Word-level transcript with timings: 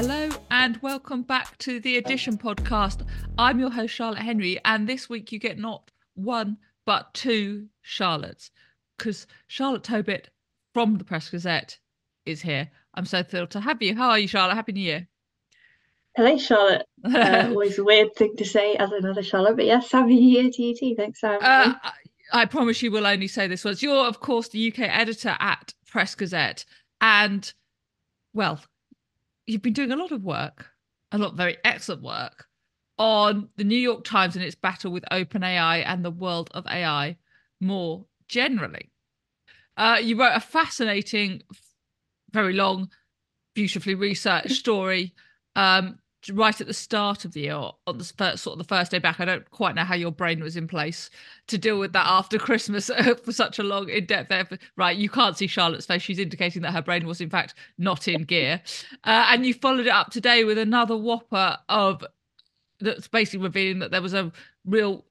Hello 0.00 0.30
and 0.52 0.76
welcome 0.76 1.22
back 1.22 1.58
to 1.58 1.80
the 1.80 1.96
Addition 1.96 2.38
podcast. 2.38 3.04
I'm 3.36 3.58
your 3.58 3.72
host, 3.72 3.92
Charlotte 3.92 4.20
Henry, 4.20 4.60
and 4.64 4.88
this 4.88 5.08
week 5.08 5.32
you 5.32 5.40
get 5.40 5.58
not 5.58 5.90
one 6.14 6.56
but 6.86 7.12
two 7.14 7.66
Charlottes 7.82 8.50
because 8.96 9.26
Charlotte 9.48 9.82
Tobitt 9.82 10.30
from 10.72 10.98
the 10.98 11.04
Press 11.04 11.28
Gazette 11.28 11.80
is 12.26 12.40
here. 12.40 12.70
I'm 12.94 13.06
so 13.06 13.24
thrilled 13.24 13.50
to 13.50 13.60
have 13.60 13.82
you. 13.82 13.96
How 13.96 14.10
are 14.10 14.20
you, 14.20 14.28
Charlotte? 14.28 14.54
Happy 14.54 14.70
New 14.70 14.82
Year. 14.82 15.08
Hello, 16.14 16.38
Charlotte. 16.38 16.86
Uh, 17.04 17.46
always 17.48 17.76
a 17.80 17.82
weird 17.82 18.14
thing 18.14 18.36
to 18.36 18.44
say 18.44 18.76
as 18.76 18.92
another 18.92 19.24
Charlotte, 19.24 19.56
but 19.56 19.66
yes, 19.66 19.90
happy 19.90 20.14
New 20.14 20.40
Year 20.40 20.48
to 20.48 20.62
you 20.62 20.76
too. 20.76 20.94
Thanks 20.94 21.22
having 21.22 21.44
uh. 21.44 21.74
I 22.32 22.44
promise 22.44 22.82
you 22.82 22.92
will 22.92 23.04
only 23.04 23.26
say 23.26 23.48
this 23.48 23.64
once. 23.64 23.82
You're, 23.82 24.06
of 24.06 24.20
course, 24.20 24.46
the 24.46 24.72
UK 24.72 24.78
editor 24.96 25.36
at 25.40 25.74
Press 25.88 26.14
Gazette, 26.14 26.64
and 27.00 27.52
well, 28.32 28.60
you've 29.48 29.62
been 29.62 29.72
doing 29.72 29.92
a 29.92 29.96
lot 29.96 30.12
of 30.12 30.22
work, 30.22 30.70
a 31.10 31.18
lot 31.18 31.34
very 31.34 31.56
excellent 31.64 32.02
work 32.02 32.46
on 32.98 33.48
the 33.56 33.64
New 33.64 33.78
York 33.78 34.04
Times 34.04 34.36
and 34.36 34.44
its 34.44 34.54
battle 34.54 34.92
with 34.92 35.04
OpenAI 35.10 35.84
and 35.86 36.04
the 36.04 36.10
world 36.10 36.50
of 36.52 36.66
AI 36.66 37.16
more 37.60 38.04
generally. 38.28 38.90
Uh, 39.76 39.98
you 40.02 40.18
wrote 40.18 40.34
a 40.34 40.40
fascinating, 40.40 41.42
very 42.32 42.52
long, 42.52 42.90
beautifully 43.54 43.94
researched 43.94 44.52
story 44.52 45.14
um, 45.56 45.98
right 46.32 46.60
at 46.60 46.66
the 46.66 46.74
start 46.74 47.24
of 47.24 47.32
the 47.32 47.42
year, 47.42 47.54
on 47.54 47.98
the 47.98 48.04
first, 48.04 48.42
sort 48.42 48.54
of 48.54 48.58
the 48.58 48.74
first 48.74 48.90
day 48.90 48.98
back. 48.98 49.20
I 49.20 49.24
don't 49.24 49.48
quite 49.50 49.74
know 49.74 49.84
how 49.84 49.94
your 49.94 50.10
brain 50.10 50.42
was 50.42 50.56
in 50.56 50.66
place 50.66 51.10
to 51.46 51.58
deal 51.58 51.78
with 51.78 51.92
that 51.92 52.06
after 52.06 52.38
Christmas 52.38 52.90
for 53.24 53.32
such 53.32 53.58
a 53.58 53.62
long, 53.62 53.88
in-depth 53.88 54.30
effort. 54.30 54.60
Right, 54.76 54.96
you 54.96 55.08
can't 55.08 55.36
see 55.36 55.46
Charlotte's 55.46 55.86
face; 55.86 56.02
she's 56.02 56.18
indicating 56.18 56.62
that 56.62 56.72
her 56.72 56.82
brain 56.82 57.06
was 57.06 57.20
in 57.20 57.30
fact 57.30 57.54
not 57.76 58.08
in 58.08 58.24
gear. 58.24 58.62
Uh, 59.04 59.26
and 59.28 59.46
you 59.46 59.54
followed 59.54 59.86
it 59.86 59.92
up 59.92 60.10
today 60.10 60.44
with 60.44 60.58
another 60.58 60.96
whopper 60.96 61.56
of 61.68 62.04
that's 62.80 63.08
basically 63.08 63.38
revealing 63.38 63.78
that 63.78 63.90
there 63.90 64.02
was 64.02 64.14
a 64.14 64.32
real. 64.64 65.04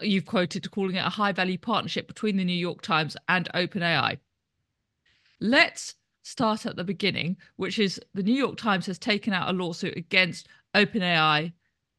You've 0.00 0.26
quoted 0.26 0.62
to 0.62 0.68
calling 0.68 0.96
it 0.96 1.04
a 1.04 1.10
high-value 1.10 1.58
partnership 1.58 2.06
between 2.08 2.36
the 2.36 2.44
New 2.44 2.52
York 2.52 2.82
Times 2.82 3.16
and 3.28 3.48
OpenAI. 3.54 4.18
Let's 5.40 5.94
start 6.28 6.66
at 6.66 6.76
the 6.76 6.84
beginning, 6.84 7.36
which 7.56 7.78
is 7.78 8.00
the 8.14 8.22
New 8.22 8.34
York 8.34 8.58
Times 8.58 8.86
has 8.86 8.98
taken 8.98 9.32
out 9.32 9.48
a 9.48 9.52
lawsuit 9.52 9.96
against 9.96 10.48
OpenAI 10.74 11.52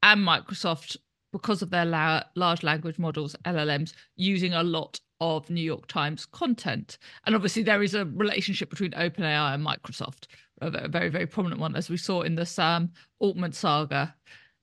and 0.04 0.22
Microsoft 0.22 0.98
because 1.32 1.62
of 1.62 1.72
their 1.72 1.86
la- 1.86 2.24
large 2.36 2.64
language 2.64 3.00
models, 3.00 3.36
LLMs, 3.46 3.94
using 4.16 4.54
a 4.54 4.64
lot 4.64 5.00
of 5.20 5.50
New 5.50 5.62
York 5.62 5.88
Times 5.88 6.26
content. 6.28 6.98
And 7.26 7.36
obviously, 7.36 7.64
there 7.64 7.84
is 7.84 7.96
a 7.96 8.06
relationship 8.06 8.70
between 8.70 8.92
OpenAI 8.92 9.56
and 9.56 9.66
Microsoft, 9.66 10.28
a 10.62 10.88
very, 10.88 11.10
very 11.10 11.26
prominent 11.26 11.60
one, 11.60 11.76
as 11.76 11.90
we 11.90 11.98
saw 11.98 12.22
in 12.22 12.36
the 12.36 12.46
Sam 12.46 12.84
um, 12.84 12.92
Altman 13.20 13.52
saga 13.52 14.16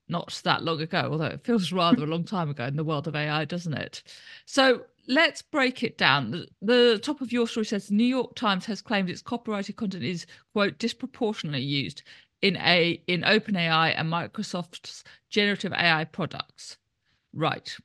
not 0.08 0.40
that 0.44 0.62
long 0.62 0.80
ago, 0.80 1.08
although 1.10 1.24
it 1.24 1.44
feels 1.44 1.72
rather 1.72 2.04
a 2.04 2.06
long 2.06 2.24
time 2.24 2.48
ago 2.48 2.64
in 2.64 2.76
the 2.76 2.84
world 2.84 3.08
of 3.08 3.16
AI, 3.16 3.44
doesn't 3.44 3.74
it? 3.74 4.04
So 4.44 4.82
let's 5.08 5.42
break 5.42 5.82
it 5.82 5.98
down. 5.98 6.30
The, 6.30 6.46
the, 6.62 6.98
top 6.98 7.20
of 7.20 7.32
your 7.32 7.46
story 7.46 7.66
says 7.66 7.88
the 7.88 7.94
New 7.94 8.04
York 8.04 8.34
Times 8.34 8.66
has 8.66 8.82
claimed 8.82 9.10
its 9.10 9.22
copyrighted 9.22 9.76
content 9.76 10.04
is 10.04 10.26
quote 10.52 10.78
disproportionately 10.78 11.62
used 11.62 12.02
in 12.42 12.56
a 12.58 13.00
in 13.06 13.22
OpenAI 13.22 13.94
and 13.96 14.10
Microsoft's 14.10 15.04
generative 15.30 15.72
AI 15.72 16.04
products. 16.04 16.76
Right. 17.32 17.76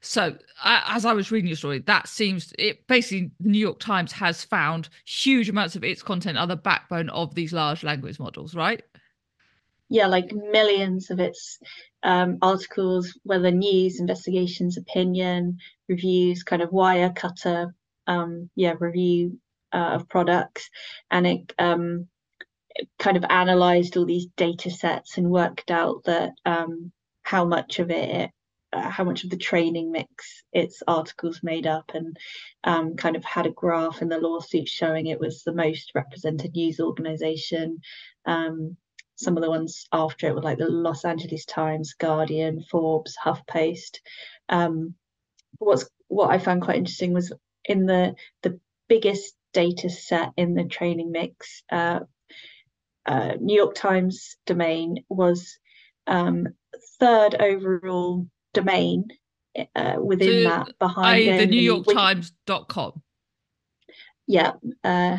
So 0.00 0.36
as 0.64 1.04
I 1.04 1.12
was 1.12 1.32
reading 1.32 1.48
your 1.48 1.56
story, 1.56 1.80
that 1.80 2.06
seems 2.06 2.52
it 2.58 2.86
basically 2.86 3.32
the 3.40 3.48
New 3.48 3.58
York 3.58 3.80
Times 3.80 4.12
has 4.12 4.44
found 4.44 4.88
huge 5.04 5.48
amounts 5.48 5.74
of 5.74 5.82
its 5.82 6.02
content 6.02 6.38
are 6.38 6.46
the 6.46 6.56
backbone 6.56 7.08
of 7.10 7.34
these 7.34 7.52
large 7.52 7.82
language 7.82 8.20
models, 8.20 8.54
right? 8.54 8.82
Yeah, 9.88 10.06
like 10.08 10.32
millions 10.32 11.10
of 11.10 11.20
its 11.20 11.58
um, 12.02 12.38
articles, 12.42 13.18
whether 13.22 13.50
news, 13.50 14.00
investigations, 14.00 14.76
opinion, 14.76 15.58
reviews, 15.88 16.42
kind 16.42 16.62
of 16.62 16.70
Wirecutter, 16.70 17.72
um, 18.06 18.50
yeah, 18.56 18.74
review 18.78 19.38
uh, 19.72 19.90
of 19.94 20.08
products, 20.08 20.70
and 21.10 21.26
it, 21.26 21.52
um, 21.58 22.08
it, 22.74 22.88
kind 22.98 23.16
of 23.16 23.24
analyzed 23.30 23.96
all 23.96 24.06
these 24.06 24.26
data 24.36 24.70
sets 24.70 25.18
and 25.18 25.30
worked 25.30 25.70
out 25.70 26.02
that 26.04 26.32
um, 26.44 26.90
how 27.22 27.44
much 27.44 27.78
of 27.78 27.90
it, 27.90 28.30
uh, 28.72 28.90
how 28.90 29.04
much 29.04 29.22
of 29.24 29.30
the 29.30 29.36
training 29.36 29.92
mix 29.92 30.42
its 30.52 30.82
articles 30.88 31.40
made 31.44 31.66
up, 31.66 31.92
and 31.94 32.16
um, 32.64 32.96
kind 32.96 33.14
of 33.16 33.24
had 33.24 33.46
a 33.46 33.50
graph 33.50 34.02
in 34.02 34.08
the 34.08 34.18
lawsuit 34.18 34.68
showing 34.68 35.06
it 35.06 35.20
was 35.20 35.42
the 35.44 35.54
most 35.54 35.92
represented 35.94 36.54
news 36.54 36.80
organization. 36.80 37.78
Um, 38.24 38.76
some 39.16 39.36
of 39.36 39.42
the 39.42 39.50
ones 39.50 39.86
after 39.92 40.28
it 40.28 40.34
were 40.34 40.42
like 40.42 40.58
the 40.58 40.68
Los 40.68 41.04
Angeles 41.04 41.44
Times, 41.44 41.94
Guardian, 41.94 42.62
Forbes, 42.70 43.16
HuffPost. 43.22 43.98
Um, 44.48 44.94
what's 45.58 45.88
what 46.08 46.30
I 46.30 46.38
found 46.38 46.62
quite 46.62 46.76
interesting 46.76 47.12
was 47.12 47.32
in 47.64 47.86
the 47.86 48.14
the 48.42 48.60
biggest 48.88 49.34
data 49.52 49.88
set 49.88 50.32
in 50.36 50.54
the 50.54 50.64
training 50.64 51.10
mix, 51.10 51.62
uh, 51.72 52.00
uh, 53.06 53.34
New 53.40 53.56
York 53.56 53.74
Times 53.74 54.36
domain 54.44 55.04
was 55.08 55.58
um, 56.06 56.48
third 57.00 57.34
overall 57.36 58.26
domain 58.52 59.08
uh, 59.74 59.96
within 59.98 60.44
so, 60.44 60.50
that 60.50 60.78
behind 60.78 61.30
I, 61.30 61.38
the 61.38 61.46
New 61.46 61.60
York 61.60 61.86
Times.com. 61.86 63.02
Yeah, 64.26 64.52
uh, 64.84 65.18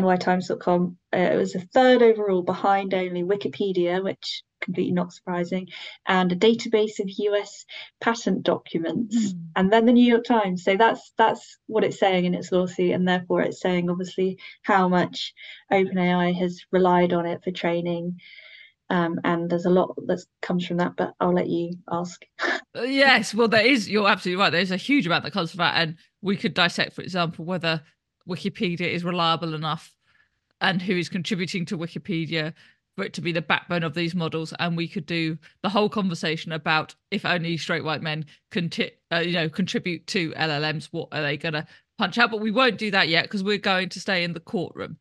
nytimes.com. 0.00 0.96
Uh, 1.14 1.18
it 1.18 1.36
was 1.36 1.54
a 1.54 1.60
third 1.60 2.02
overall 2.02 2.42
behind 2.42 2.94
only 2.94 3.22
Wikipedia, 3.22 4.02
which 4.02 4.42
completely 4.62 4.92
not 4.92 5.12
surprising, 5.12 5.68
and 6.06 6.32
a 6.32 6.36
database 6.36 7.00
of 7.00 7.10
US 7.10 7.66
patent 8.00 8.42
documents, 8.44 9.34
mm. 9.34 9.40
and 9.56 9.72
then 9.72 9.84
the 9.84 9.92
New 9.92 10.06
York 10.06 10.24
Times. 10.24 10.64
So 10.64 10.76
that's 10.76 11.12
that's 11.18 11.58
what 11.66 11.84
it's 11.84 11.98
saying 11.98 12.24
in 12.24 12.34
its 12.34 12.52
lawsuit, 12.52 12.92
and 12.92 13.06
therefore 13.06 13.42
it's 13.42 13.60
saying 13.60 13.90
obviously 13.90 14.38
how 14.62 14.88
much 14.88 15.34
OpenAI 15.70 16.34
has 16.36 16.64
relied 16.70 17.12
on 17.12 17.26
it 17.26 17.42
for 17.44 17.50
training. 17.50 18.20
Um, 18.88 19.20
and 19.24 19.48
there's 19.48 19.64
a 19.64 19.70
lot 19.70 19.94
that 20.06 20.22
comes 20.42 20.66
from 20.66 20.76
that, 20.76 20.96
but 20.96 21.14
I'll 21.18 21.32
let 21.32 21.48
you 21.48 21.74
ask. 21.90 22.22
Uh, 22.74 22.82
yes, 22.82 23.34
well, 23.34 23.48
there 23.48 23.64
is. 23.64 23.88
You're 23.88 24.08
absolutely 24.08 24.42
right. 24.42 24.50
There's 24.50 24.70
a 24.70 24.76
huge 24.76 25.06
amount 25.06 25.24
that 25.24 25.32
comes 25.32 25.50
from 25.50 25.58
that, 25.58 25.74
and 25.76 25.96
we 26.20 26.36
could 26.36 26.54
dissect, 26.54 26.94
for 26.94 27.02
example, 27.02 27.44
whether 27.44 27.82
Wikipedia 28.28 28.88
is 28.90 29.04
reliable 29.04 29.54
enough 29.54 29.94
and 30.60 30.80
who 30.80 30.96
is 30.96 31.08
contributing 31.08 31.64
to 31.66 31.78
Wikipedia 31.78 32.52
for 32.96 33.04
it 33.04 33.14
to 33.14 33.20
be 33.20 33.32
the 33.32 33.42
backbone 33.42 33.82
of 33.82 33.94
these 33.94 34.14
models 34.14 34.52
and 34.58 34.76
we 34.76 34.86
could 34.86 35.06
do 35.06 35.38
the 35.62 35.68
whole 35.68 35.88
conversation 35.88 36.52
about 36.52 36.94
if 37.10 37.24
only 37.24 37.56
straight 37.56 37.84
white 37.84 38.02
men 38.02 38.24
conti- 38.50 38.90
uh, 39.10 39.18
you 39.18 39.32
know 39.32 39.48
contribute 39.48 40.06
to 40.06 40.30
llms 40.32 40.88
what 40.90 41.08
are 41.10 41.22
they 41.22 41.38
going 41.38 41.54
to 41.54 41.66
punch 41.98 42.18
out? 42.18 42.30
But 42.30 42.40
we 42.40 42.50
won't 42.50 42.78
do 42.78 42.90
that 42.90 43.08
yet 43.08 43.24
because 43.24 43.44
we're 43.44 43.58
going 43.58 43.88
to 43.90 44.00
stay 44.00 44.24
in 44.24 44.32
the 44.32 44.40
courtroom. 44.40 44.96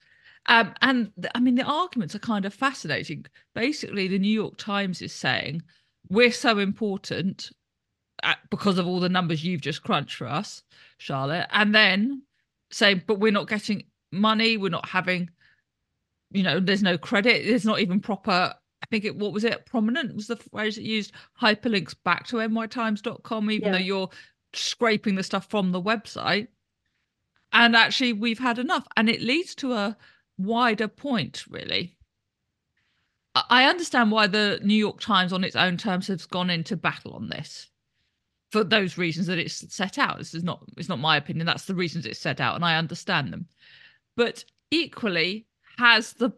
Um, 0.47 0.73
and 0.81 1.11
th- 1.21 1.31
i 1.35 1.39
mean 1.39 1.55
the 1.55 1.63
arguments 1.63 2.15
are 2.15 2.19
kind 2.19 2.45
of 2.45 2.53
fascinating. 2.53 3.25
Basically 3.55 4.07
the 4.07 4.19
new 4.19 4.33
york 4.33 4.57
times 4.57 5.01
is 5.01 5.13
saying 5.13 5.61
we're 6.09 6.31
so 6.31 6.57
important 6.59 7.51
at, 8.23 8.37
because 8.49 8.77
of 8.77 8.87
all 8.87 8.99
the 8.99 9.09
numbers 9.09 9.43
you've 9.43 9.61
just 9.61 9.83
crunched 9.83 10.15
for 10.15 10.27
us 10.27 10.63
charlotte. 10.97 11.47
And 11.51 11.73
then 11.73 12.23
saying 12.71 13.01
but 13.05 13.19
we're 13.19 13.31
not 13.31 13.47
getting 13.47 13.83
money 14.11 14.57
we're 14.57 14.69
not 14.69 14.87
having 14.87 15.29
you 16.31 16.43
know, 16.43 16.59
there's 16.59 16.83
no 16.83 16.97
credit. 16.97 17.45
There's 17.45 17.65
not 17.65 17.79
even 17.79 17.99
proper. 17.99 18.53
I 18.81 18.85
think 18.89 19.05
it. 19.05 19.15
What 19.15 19.33
was 19.33 19.43
it? 19.43 19.65
Prominent 19.65 20.15
was 20.15 20.27
the 20.27 20.37
phrase 20.37 20.77
it 20.77 20.83
used. 20.83 21.11
Hyperlinks 21.41 21.95
back 22.03 22.27
to 22.27 22.37
nytimes.com, 22.37 23.51
even 23.51 23.67
yeah. 23.67 23.71
though 23.73 23.83
you're 23.83 24.09
scraping 24.53 25.15
the 25.15 25.23
stuff 25.23 25.49
from 25.49 25.71
the 25.71 25.81
website. 25.81 26.47
And 27.53 27.75
actually, 27.75 28.13
we've 28.13 28.39
had 28.39 28.59
enough, 28.59 28.87
and 28.95 29.09
it 29.09 29.21
leads 29.21 29.55
to 29.55 29.73
a 29.73 29.97
wider 30.37 30.87
point, 30.87 31.43
really. 31.49 31.97
I 33.49 33.65
understand 33.65 34.11
why 34.11 34.27
the 34.27 34.59
New 34.63 34.75
York 34.75 34.99
Times, 34.99 35.33
on 35.33 35.43
its 35.43 35.55
own 35.55 35.77
terms, 35.77 36.07
has 36.07 36.25
gone 36.25 36.49
into 36.49 36.77
battle 36.77 37.13
on 37.13 37.29
this 37.29 37.69
for 38.51 38.63
those 38.63 38.97
reasons 38.97 39.27
that 39.27 39.39
it's 39.39 39.73
set 39.73 39.97
out. 39.97 40.17
This 40.17 40.33
is 40.33 40.43
not 40.43 40.63
it's 40.77 40.89
not 40.89 40.99
my 40.99 41.17
opinion. 41.17 41.45
That's 41.45 41.65
the 41.65 41.75
reasons 41.75 42.05
it's 42.05 42.19
set 42.19 42.39
out, 42.39 42.55
and 42.55 42.65
I 42.65 42.77
understand 42.77 43.31
them. 43.31 43.47
But 44.17 44.43
equally, 44.69 45.47
has 45.77 46.13
the 46.13 46.31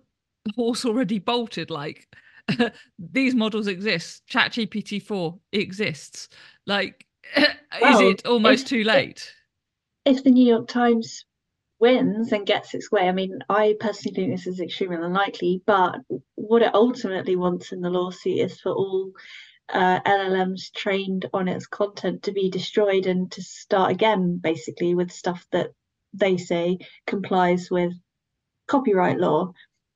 horse 0.56 0.86
already 0.86 1.20
bolted? 1.20 1.70
Like 1.70 2.08
these 3.00 3.36
models 3.36 3.68
exist. 3.68 4.24
ChatGPT 4.30 5.02
four 5.02 5.40
exists. 5.52 6.30
Like, 6.68 7.06
well, 7.82 8.02
is 8.02 8.14
it 8.14 8.26
almost 8.26 8.64
if, 8.64 8.70
too 8.70 8.84
late? 8.84 9.34
If, 10.06 10.18
if 10.18 10.24
the 10.24 10.32
New 10.32 10.48
York 10.48 10.68
Times 10.68 11.26
wins 11.80 12.32
and 12.32 12.46
gets 12.46 12.74
its 12.74 12.92
way, 12.92 13.08
I 13.08 13.12
mean, 13.12 13.40
I 13.50 13.76
personally 13.80 14.16
think 14.16 14.32
this 14.32 14.48
is 14.48 14.60
extremely 14.60 14.98
unlikely. 14.98 15.64
But 15.66 15.96
what 16.36 16.62
it 16.62 16.76
ultimately 16.76 17.36
wants 17.36 17.72
in 17.72 17.82
the 17.82 17.90
lawsuit 17.90 18.40
is 18.40 18.60
for 18.60 18.72
all 18.72 19.12
uh, 19.70 20.00
LLMs 20.02 20.72
trained 20.74 21.30
on 21.34 21.48
its 21.48 21.68
content 21.68 22.24
to 22.24 22.32
be 22.32 22.50
destroyed 22.50 23.06
and 23.06 23.32
to 23.32 23.42
start 23.42 23.92
again, 23.92 24.38
basically, 24.38 24.96
with 24.96 25.12
stuff 25.12 25.46
that 25.52 25.72
they 26.14 26.38
say 26.38 26.78
complies 27.08 27.70
with 27.72 27.94
copyright 28.68 29.18
law. 29.18 29.52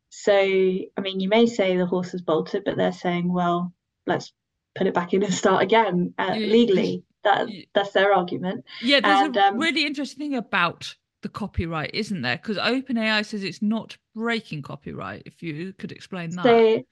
so, 0.10 0.34
I 0.34 1.02
mean, 1.02 1.20
you 1.20 1.30
may 1.30 1.46
say 1.46 1.78
the 1.78 1.86
horse 1.86 2.12
has 2.12 2.22
bolted, 2.22 2.64
but 2.66 2.78
they're 2.78 2.92
saying, 2.92 3.32
well, 3.32 3.74
let's 4.06 4.34
put 4.76 4.88
it 4.88 4.94
back 4.94 5.14
in 5.14 5.24
and 5.24 5.34
start 5.34 5.64
again 5.64 6.14
uh, 6.18 6.36
legally. 6.36 7.04
That 7.24 7.48
that's 7.74 7.92
their 7.92 8.14
argument. 8.14 8.64
Yeah, 8.82 9.02
there's 9.02 9.28
and, 9.28 9.36
a 9.36 9.48
um, 9.48 9.58
really 9.58 9.86
interesting 9.86 10.20
thing 10.20 10.38
about 10.38 10.96
the 11.24 11.30
copyright, 11.30 11.92
isn't 11.94 12.22
there? 12.22 12.38
Because 12.38 12.58
OpenAI 12.58 13.26
says 13.26 13.44
it's 13.44 13.62
not 13.62 13.98
breaking 14.16 14.62
copyright. 14.62 15.24
If 15.26 15.44
you 15.44 15.74
could 15.74 15.92
explain 15.92 16.30
that. 16.32 16.44
So, 16.44 16.84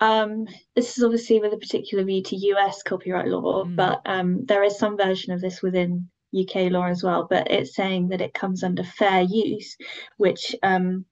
um, 0.00 0.46
this 0.76 0.96
is 0.96 1.04
obviously 1.04 1.40
with 1.40 1.52
a 1.52 1.58
particular 1.58 2.04
view 2.04 2.22
to 2.24 2.36
US 2.36 2.82
copyright 2.82 3.28
law, 3.28 3.64
mm. 3.64 3.76
but 3.76 4.00
um, 4.06 4.44
there 4.44 4.62
is 4.62 4.78
some 4.78 4.96
version 4.96 5.32
of 5.32 5.40
this 5.40 5.62
within 5.62 6.08
UK 6.38 6.70
law 6.70 6.86
as 6.86 7.02
well. 7.02 7.26
But 7.28 7.50
it's 7.50 7.74
saying 7.74 8.08
that 8.08 8.20
it 8.20 8.34
comes 8.34 8.62
under 8.62 8.84
fair 8.84 9.22
use, 9.22 9.76
which 10.16 10.54
um, 10.62 11.04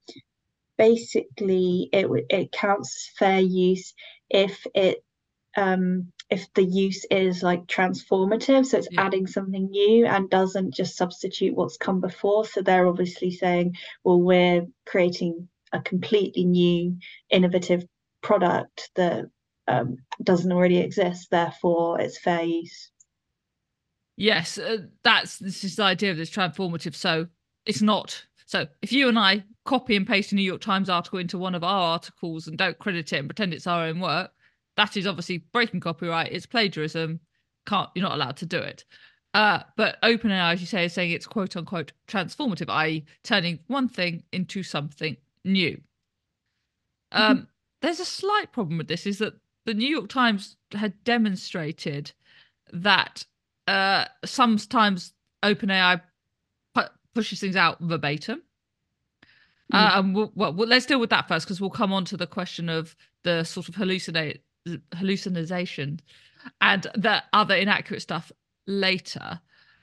basically 0.78 1.88
it 1.92 2.06
it 2.30 2.52
counts 2.52 3.12
fair 3.18 3.40
use 3.40 3.94
if 4.30 4.66
it 4.74 5.02
um, 5.56 6.12
if 6.28 6.52
the 6.54 6.64
use 6.64 7.04
is 7.10 7.42
like 7.42 7.66
transformative 7.66 8.66
so 8.66 8.78
it's 8.78 8.88
yeah. 8.90 9.06
adding 9.06 9.26
something 9.26 9.70
new 9.70 10.04
and 10.04 10.28
doesn't 10.28 10.74
just 10.74 10.96
substitute 10.96 11.54
what's 11.54 11.76
come 11.76 12.00
before 12.00 12.44
so 12.44 12.60
they're 12.60 12.88
obviously 12.88 13.30
saying 13.30 13.74
well 14.04 14.20
we're 14.20 14.66
creating 14.84 15.48
a 15.72 15.80
completely 15.80 16.44
new 16.44 16.96
innovative 17.30 17.86
product 18.26 18.90
that 18.96 19.24
um, 19.68 19.98
doesn't 20.22 20.52
already 20.52 20.78
exist 20.78 21.28
therefore 21.30 22.00
it's 22.00 22.18
fair 22.18 22.42
use 22.42 22.90
yes 24.16 24.58
uh, 24.58 24.78
that's 25.02 25.38
this 25.38 25.64
is 25.64 25.76
the 25.76 25.82
idea 25.82 26.10
of 26.10 26.16
this 26.16 26.30
transformative 26.30 26.94
so 26.94 27.26
it's 27.64 27.82
not 27.82 28.24
so 28.46 28.66
if 28.82 28.92
you 28.92 29.08
and 29.08 29.18
i 29.18 29.42
copy 29.64 29.96
and 29.96 30.06
paste 30.06 30.32
a 30.32 30.34
new 30.34 30.42
york 30.42 30.60
times 30.60 30.88
article 30.88 31.18
into 31.18 31.36
one 31.36 31.54
of 31.54 31.64
our 31.64 31.82
articles 31.82 32.46
and 32.46 32.56
don't 32.56 32.78
credit 32.78 33.12
it 33.12 33.18
and 33.18 33.28
pretend 33.28 33.52
it's 33.52 33.66
our 33.66 33.86
own 33.86 33.98
work 33.98 34.30
that 34.76 34.96
is 34.96 35.06
obviously 35.06 35.38
breaking 35.52 35.80
copyright. 35.80 36.32
It's 36.32 36.46
plagiarism. 36.46 37.20
Can't 37.66 37.90
you're 37.94 38.02
not 38.02 38.14
allowed 38.14 38.36
to 38.38 38.46
do 38.46 38.58
it. 38.58 38.84
Uh, 39.34 39.60
but 39.76 40.00
OpenAI, 40.02 40.52
as 40.52 40.60
you 40.60 40.66
say, 40.66 40.84
is 40.84 40.92
saying 40.92 41.10
it's 41.10 41.26
quote 41.26 41.56
unquote 41.56 41.92
transformative, 42.06 42.70
i.e., 42.70 43.04
turning 43.22 43.58
one 43.66 43.88
thing 43.88 44.22
into 44.32 44.62
something 44.62 45.16
new. 45.44 45.80
Um, 47.12 47.48
there's 47.82 48.00
a 48.00 48.04
slight 48.04 48.52
problem 48.52 48.78
with 48.78 48.88
this: 48.88 49.06
is 49.06 49.18
that 49.18 49.34
the 49.64 49.74
New 49.74 49.88
York 49.88 50.08
Times 50.08 50.56
had 50.72 51.02
demonstrated 51.04 52.12
that 52.72 53.24
uh, 53.66 54.06
sometimes 54.24 55.12
OpenAI 55.42 56.00
pu- 56.74 56.82
pushes 57.14 57.40
things 57.40 57.56
out 57.56 57.78
verbatim. 57.80 58.42
Mm. 59.72 59.78
Uh, 59.78 59.98
and 59.98 60.14
we'll, 60.14 60.32
well, 60.34 60.52
let's 60.52 60.86
deal 60.86 61.00
with 61.00 61.10
that 61.10 61.28
first 61.28 61.46
because 61.46 61.60
we'll 61.60 61.70
come 61.70 61.92
on 61.92 62.04
to 62.06 62.16
the 62.16 62.26
question 62.26 62.68
of 62.68 62.94
the 63.24 63.44
sort 63.44 63.68
of 63.68 63.74
hallucinate 63.74 64.40
hallucination 64.94 66.00
and 66.60 66.86
the 66.94 67.22
other 67.32 67.54
inaccurate 67.54 68.00
stuff 68.00 68.32
later. 68.66 69.40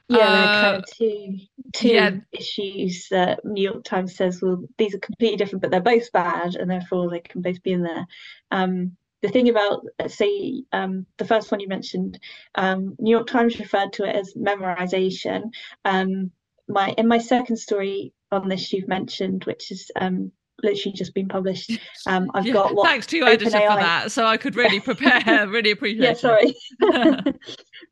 Yeah, 0.08 0.18
uh, 0.18 0.32
there 0.32 0.42
are 0.42 0.62
kind 0.62 0.76
of 0.76 0.84
two 0.96 1.38
two 1.74 1.88
yeah. 1.88 2.10
issues 2.32 3.08
that 3.10 3.44
New 3.44 3.62
York 3.62 3.84
Times 3.84 4.14
says, 4.14 4.40
well, 4.42 4.62
these 4.76 4.94
are 4.94 4.98
completely 4.98 5.36
different, 5.36 5.62
but 5.62 5.70
they're 5.70 5.80
both 5.80 6.12
bad, 6.12 6.56
and 6.56 6.70
therefore 6.70 7.10
they 7.10 7.20
can 7.20 7.40
both 7.40 7.62
be 7.62 7.72
in 7.72 7.82
there. 7.82 8.06
Um, 8.50 8.96
the 9.22 9.30
thing 9.30 9.48
about, 9.48 9.86
say, 10.08 10.64
um, 10.72 11.06
the 11.16 11.24
first 11.24 11.50
one 11.50 11.60
you 11.60 11.68
mentioned, 11.68 12.20
um, 12.56 12.94
New 12.98 13.10
York 13.10 13.26
Times 13.26 13.58
referred 13.58 13.94
to 13.94 14.04
it 14.04 14.14
as 14.14 14.34
memorization. 14.34 15.44
Um, 15.86 16.30
my 16.68 16.94
in 16.98 17.08
my 17.08 17.18
second 17.18 17.56
story 17.56 18.12
on 18.30 18.48
this 18.48 18.72
you've 18.72 18.88
mentioned, 18.88 19.44
which 19.44 19.70
is 19.70 19.90
um, 19.96 20.30
literally 20.62 20.94
just 20.94 21.14
been 21.14 21.28
published. 21.28 21.72
Um, 22.06 22.30
I've 22.34 22.44
yeah, 22.44 22.52
got 22.52 22.74
what 22.74 22.86
thanks 22.86 23.06
to 23.06 23.16
you, 23.16 23.24
editor, 23.24 23.50
for 23.50 23.56
that, 23.56 24.12
so 24.12 24.26
I 24.26 24.36
could 24.36 24.56
really 24.56 24.78
prepare. 24.78 25.48
really 25.48 25.70
appreciate. 25.70 26.02
yeah, 26.02 26.12
sorry. 26.12 26.54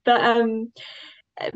but 0.04 0.20
um, 0.20 0.70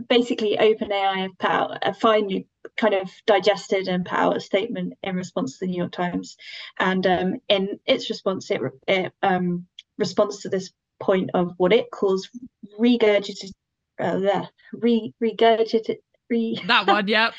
basically, 0.08 0.56
OpenAI 0.56 1.16
have 1.16 1.38
put 1.38 1.50
out 1.50 1.78
a 1.82 1.94
finally 1.94 2.46
kind 2.76 2.94
of 2.94 3.10
digested 3.26 3.88
and 3.88 4.04
put 4.04 4.18
out 4.18 4.36
a 4.36 4.40
statement 4.40 4.94
in 5.02 5.16
response 5.16 5.58
to 5.58 5.64
the 5.64 5.70
New 5.70 5.78
York 5.78 5.92
Times, 5.92 6.36
and 6.78 7.06
um, 7.06 7.34
in 7.48 7.78
its 7.86 8.10
response, 8.10 8.50
it, 8.50 8.60
it 8.88 9.12
um, 9.22 9.66
responds 9.98 10.40
to 10.40 10.48
this 10.48 10.70
point 11.00 11.30
of 11.34 11.52
what 11.56 11.72
it 11.72 11.90
calls 11.90 12.28
regurgitated. 12.78 13.52
Uh, 13.98 14.44
re, 14.74 15.14
regurgitated 15.22 15.96
re 16.28 16.60
that 16.66 16.86
one, 16.86 17.08
yeah. 17.08 17.30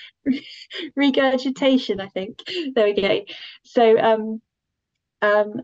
regurgitation, 0.95 1.99
I 1.99 2.07
think. 2.07 2.41
There 2.75 2.85
we 2.85 2.93
go. 2.93 3.21
So 3.63 3.97
um 3.97 4.41
um 5.21 5.61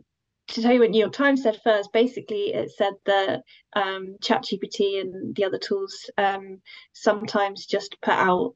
to 0.49 0.61
tell 0.61 0.73
you 0.73 0.79
what 0.79 0.91
New 0.91 0.99
York 0.99 1.13
Times 1.13 1.43
said 1.43 1.59
first, 1.63 1.93
basically 1.93 2.53
it 2.53 2.71
said 2.71 2.93
that 3.05 3.43
um, 3.75 4.17
ChatGPT 4.21 5.01
and 5.01 5.35
the 5.35 5.45
other 5.45 5.57
tools 5.57 6.09
um, 6.17 6.61
sometimes 6.93 7.65
just 7.65 7.95
put 8.01 8.13
out 8.13 8.55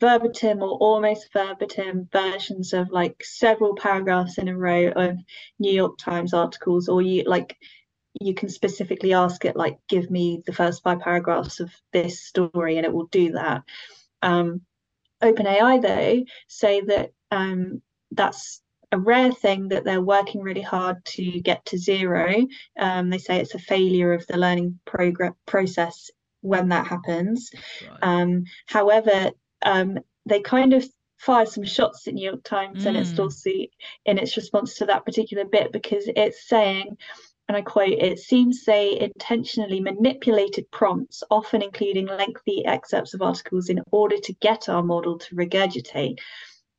verbatim 0.00 0.62
or 0.62 0.76
almost 0.78 1.32
verbatim 1.32 2.08
versions 2.12 2.72
of 2.72 2.90
like 2.90 3.16
several 3.22 3.74
paragraphs 3.74 4.38
in 4.38 4.48
a 4.48 4.56
row 4.56 4.88
of 4.88 5.16
New 5.58 5.72
York 5.72 5.98
Times 5.98 6.34
articles, 6.34 6.88
or 6.88 7.02
you 7.02 7.24
like 7.24 7.56
you 8.20 8.34
can 8.34 8.48
specifically 8.48 9.12
ask 9.12 9.44
it 9.44 9.56
like 9.56 9.78
give 9.88 10.10
me 10.10 10.42
the 10.46 10.52
first 10.52 10.82
five 10.82 11.00
paragraphs 11.00 11.58
of 11.60 11.72
this 11.92 12.24
story 12.24 12.76
and 12.76 12.86
it 12.86 12.92
will 12.92 13.06
do 13.06 13.32
that. 13.32 13.62
Um, 14.22 14.60
OpenAI, 15.22 15.82
though, 15.82 16.24
say 16.48 16.82
that 16.82 17.12
um, 17.30 17.82
that's 18.12 18.60
a 18.94 18.98
rare 18.98 19.32
thing 19.32 19.68
that 19.68 19.84
they're 19.84 20.00
working 20.00 20.40
really 20.40 20.62
hard 20.62 21.04
to 21.04 21.40
get 21.40 21.64
to 21.66 21.78
zero. 21.78 22.46
Um, 22.78 23.10
they 23.10 23.18
say 23.18 23.40
it's 23.40 23.54
a 23.54 23.58
failure 23.58 24.12
of 24.12 24.24
the 24.28 24.36
learning 24.36 24.78
progress 24.84 25.32
process 25.46 26.10
when 26.42 26.68
that 26.68 26.86
happens. 26.86 27.50
Right. 27.90 27.98
Um, 28.02 28.44
however, 28.66 29.30
um, 29.64 29.98
they 30.26 30.40
kind 30.40 30.74
of 30.74 30.84
fire 31.18 31.46
some 31.46 31.64
shots 31.64 32.06
at 32.06 32.14
New 32.14 32.24
York 32.24 32.44
Times 32.44 32.84
mm. 32.84 32.86
and 32.86 32.96
its 32.96 33.18
lawsuit 33.18 33.70
in 34.06 34.18
its 34.18 34.36
response 34.36 34.76
to 34.76 34.86
that 34.86 35.04
particular 35.04 35.44
bit 35.44 35.72
because 35.72 36.04
it's 36.06 36.48
saying 36.48 36.96
and 37.48 37.58
I 37.58 37.60
quote, 37.60 37.90
it 37.90 38.18
seems 38.18 38.64
they 38.64 38.98
intentionally 38.98 39.78
manipulated 39.78 40.70
prompts, 40.70 41.22
often 41.30 41.60
including 41.60 42.06
lengthy 42.06 42.64
excerpts 42.64 43.12
of 43.12 43.20
articles, 43.20 43.68
in 43.68 43.82
order 43.90 44.16
to 44.16 44.32
get 44.40 44.70
our 44.70 44.82
model 44.82 45.18
to 45.18 45.34
regurgitate. 45.34 46.20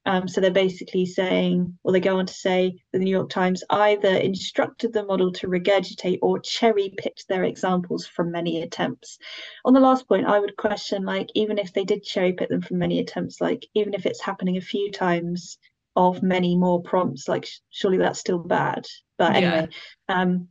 Um, 0.08 0.28
so 0.28 0.40
they're 0.40 0.52
basically 0.52 1.06
saying, 1.06 1.78
or 1.84 1.92
they 1.92 2.00
go 2.00 2.20
on 2.20 2.28
to 2.28 2.34
say, 2.34 2.76
that 2.92 3.00
the 3.00 3.06
New 3.06 3.12
York 3.12 3.30
Times 3.30 3.64
either 3.72 4.16
instructed 4.16 4.94
the 4.94 5.04
model 5.04 5.32
to 5.34 5.48
regurgitate 5.48 6.20
or 6.22 6.40
cherry 6.40 6.94
picked 6.98 7.28
their 7.28 7.44
examples 7.44 8.06
from 8.06 8.32
many 8.32 8.62
attempts. 8.62 9.18
On 9.66 9.74
the 9.74 9.80
last 9.80 10.08
point, 10.08 10.28
I 10.28 10.40
would 10.40 10.58
question, 10.58 11.06
like, 11.06 11.30
even 11.34 11.58
if 11.58 11.74
they 11.74 11.84
did 11.84 12.04
cherry 12.04 12.34
pick 12.34 12.50
them 12.50 12.62
from 12.62 12.78
many 12.78 13.00
attempts, 13.00 13.42
like, 13.42 13.66
even 13.74 13.96
if 13.96 14.06
it's 14.06 14.22
happening 14.22 14.58
a 14.58 14.62
few 14.62 14.92
times 14.92 15.58
of 15.96 16.22
many 16.22 16.56
more 16.56 16.84
prompts, 16.84 17.28
like, 17.28 17.48
surely 17.72 17.98
that's 17.98 18.20
still 18.20 18.38
bad. 18.40 18.86
But 19.18 19.36
anyway, 19.36 19.68
yeah. 20.08 20.22
um, 20.22 20.50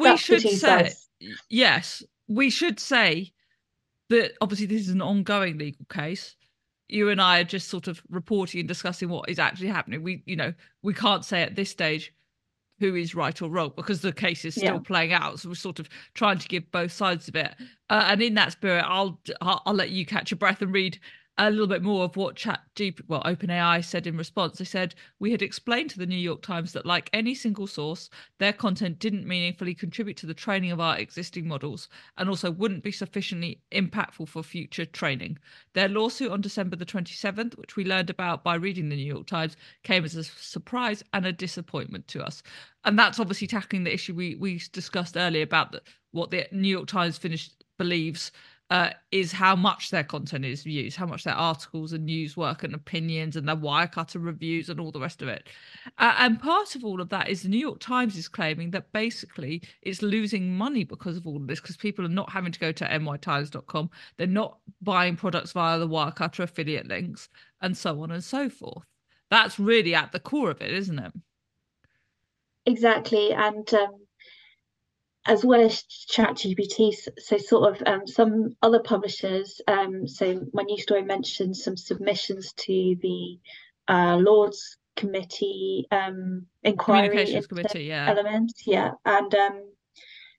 we 0.00 0.16
should 0.16 0.40
say, 0.42 0.92
yes, 1.48 2.02
we 2.26 2.50
should 2.50 2.80
say 2.80 3.32
that 4.08 4.32
obviously 4.40 4.66
this 4.66 4.82
is 4.82 4.88
an 4.88 5.02
ongoing 5.02 5.58
legal 5.58 5.84
case. 5.88 6.34
You 6.88 7.08
and 7.10 7.20
I 7.20 7.40
are 7.40 7.44
just 7.44 7.68
sort 7.68 7.88
of 7.88 8.02
reporting 8.10 8.60
and 8.60 8.68
discussing 8.68 9.08
what 9.08 9.28
is 9.28 9.38
actually 9.38 9.68
happening. 9.68 10.02
We, 10.02 10.22
you 10.26 10.36
know, 10.36 10.52
we 10.82 10.94
can't 10.94 11.24
say 11.24 11.42
at 11.42 11.56
this 11.56 11.70
stage 11.70 12.12
who 12.78 12.94
is 12.94 13.14
right 13.14 13.40
or 13.40 13.48
wrong 13.48 13.72
because 13.74 14.02
the 14.02 14.12
case 14.12 14.44
is 14.44 14.54
still 14.54 14.74
yeah. 14.74 14.80
playing 14.80 15.12
out. 15.12 15.40
So 15.40 15.48
we're 15.48 15.54
sort 15.54 15.78
of 15.78 15.88
trying 16.14 16.38
to 16.38 16.48
give 16.48 16.70
both 16.70 16.92
sides 16.92 17.26
of 17.28 17.34
it. 17.36 17.54
Uh, 17.88 18.04
and 18.08 18.22
in 18.22 18.34
that 18.34 18.52
spirit, 18.52 18.84
I'll, 18.86 19.18
I'll 19.40 19.62
I'll 19.66 19.74
let 19.74 19.90
you 19.90 20.04
catch 20.04 20.30
your 20.30 20.38
breath 20.38 20.62
and 20.62 20.72
read 20.72 20.98
a 21.38 21.50
little 21.50 21.66
bit 21.66 21.82
more 21.82 22.04
of 22.04 22.16
what 22.16 22.34
Chat 22.34 22.60
Deep, 22.74 23.00
well, 23.08 23.22
OpenAI 23.24 23.84
said 23.84 24.06
in 24.06 24.16
response. 24.16 24.56
They 24.56 24.64
said 24.64 24.94
we 25.18 25.32
had 25.32 25.42
explained 25.42 25.90
to 25.90 25.98
the 25.98 26.06
New 26.06 26.16
York 26.16 26.40
Times 26.40 26.72
that, 26.72 26.86
like 26.86 27.10
any 27.12 27.34
single 27.34 27.66
source, 27.66 28.08
their 28.38 28.54
content 28.54 28.98
didn't 28.98 29.26
meaningfully 29.26 29.74
contribute 29.74 30.16
to 30.18 30.26
the 30.26 30.34
training 30.34 30.72
of 30.72 30.80
our 30.80 30.96
existing 30.98 31.46
models, 31.46 31.88
and 32.16 32.28
also 32.28 32.50
wouldn't 32.50 32.82
be 32.82 32.92
sufficiently 32.92 33.60
impactful 33.70 34.28
for 34.28 34.42
future 34.42 34.86
training. 34.86 35.38
Their 35.74 35.88
lawsuit 35.88 36.32
on 36.32 36.40
December 36.40 36.76
the 36.76 36.86
27th, 36.86 37.58
which 37.58 37.76
we 37.76 37.84
learned 37.84 38.08
about 38.08 38.42
by 38.42 38.54
reading 38.54 38.88
the 38.88 38.96
New 38.96 39.02
York 39.02 39.26
Times, 39.26 39.56
came 39.82 40.04
as 40.04 40.16
a 40.16 40.24
surprise 40.24 41.02
and 41.12 41.26
a 41.26 41.32
disappointment 41.32 42.08
to 42.08 42.24
us. 42.24 42.42
And 42.84 42.98
that's 42.98 43.20
obviously 43.20 43.46
tackling 43.46 43.84
the 43.84 43.92
issue 43.92 44.14
we 44.14 44.36
we 44.36 44.62
discussed 44.72 45.16
earlier 45.16 45.42
about 45.42 45.72
the, 45.72 45.82
what 46.12 46.30
the 46.30 46.46
New 46.50 46.68
York 46.68 46.86
Times 46.86 47.18
finished 47.18 47.62
believes 47.78 48.32
uh, 48.70 48.90
is 49.12 49.30
how 49.30 49.54
much 49.54 49.90
their 49.90 50.02
content 50.02 50.44
is 50.44 50.66
used, 50.66 50.96
how 50.96 51.06
much 51.06 51.24
their 51.24 51.34
articles 51.34 51.92
and 51.92 52.04
news 52.04 52.36
work 52.36 52.64
and 52.64 52.74
opinions 52.74 53.36
and 53.36 53.48
their 53.48 53.56
Wirecutter 53.56 54.22
reviews 54.22 54.68
and 54.68 54.80
all 54.80 54.90
the 54.90 55.00
rest 55.00 55.22
of 55.22 55.28
it. 55.28 55.48
Uh, 55.98 56.14
and 56.18 56.40
part 56.40 56.74
of 56.74 56.84
all 56.84 57.00
of 57.00 57.08
that 57.10 57.28
is 57.28 57.42
the 57.42 57.48
New 57.48 57.58
York 57.58 57.78
Times 57.78 58.16
is 58.16 58.28
claiming 58.28 58.70
that 58.72 58.90
basically 58.92 59.62
it's 59.82 60.02
losing 60.02 60.56
money 60.56 60.82
because 60.82 61.16
of 61.16 61.26
all 61.26 61.36
of 61.36 61.46
this, 61.46 61.60
because 61.60 61.76
people 61.76 62.04
are 62.04 62.08
not 62.08 62.30
having 62.30 62.50
to 62.50 62.58
go 62.58 62.72
to 62.72 62.84
nytimes.com, 62.84 63.90
they're 64.16 64.26
not 64.26 64.58
buying 64.82 65.16
products 65.16 65.52
via 65.52 65.78
the 65.78 65.88
Wirecutter 65.88 66.40
affiliate 66.40 66.88
links, 66.88 67.28
and 67.60 67.76
so 67.76 68.02
on 68.02 68.10
and 68.10 68.24
so 68.24 68.48
forth. 68.48 68.84
That's 69.30 69.58
really 69.58 69.94
at 69.94 70.12
the 70.12 70.20
core 70.20 70.50
of 70.50 70.60
it, 70.60 70.72
isn't 70.72 70.98
it? 70.98 71.12
exactly. 72.66 73.32
And 73.32 73.72
um, 73.74 74.05
as 75.26 75.44
well 75.44 75.60
as 75.60 75.82
ChatGPT, 76.10 76.94
so 77.18 77.36
sort 77.38 77.74
of 77.74 77.82
um, 77.86 78.06
some 78.06 78.56
other 78.62 78.80
publishers. 78.80 79.60
Um, 79.66 80.06
so 80.06 80.46
my 80.52 80.62
news 80.62 80.82
story 80.82 81.02
mentioned 81.02 81.56
some 81.56 81.76
submissions 81.76 82.52
to 82.52 82.96
the 83.02 83.38
uh, 83.88 84.16
Lords 84.16 84.78
Committee 84.94 85.86
um, 85.90 86.46
inquiry 86.62 87.08
Communications 87.08 87.46
Committee, 87.46 87.84
yeah. 87.84 88.08
elements, 88.08 88.62
yeah, 88.66 88.92
and 89.04 89.34
um, 89.34 89.62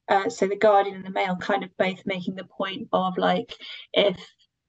uh, 0.08 0.30
so 0.30 0.48
the 0.48 0.56
Guardian 0.56 0.96
and 0.96 1.06
the 1.06 1.12
Mail 1.12 1.36
kind 1.36 1.64
of 1.64 1.70
both 1.78 2.02
making 2.06 2.36
the 2.36 2.46
point 2.46 2.88
of 2.94 3.18
like 3.18 3.54
if 3.94 4.18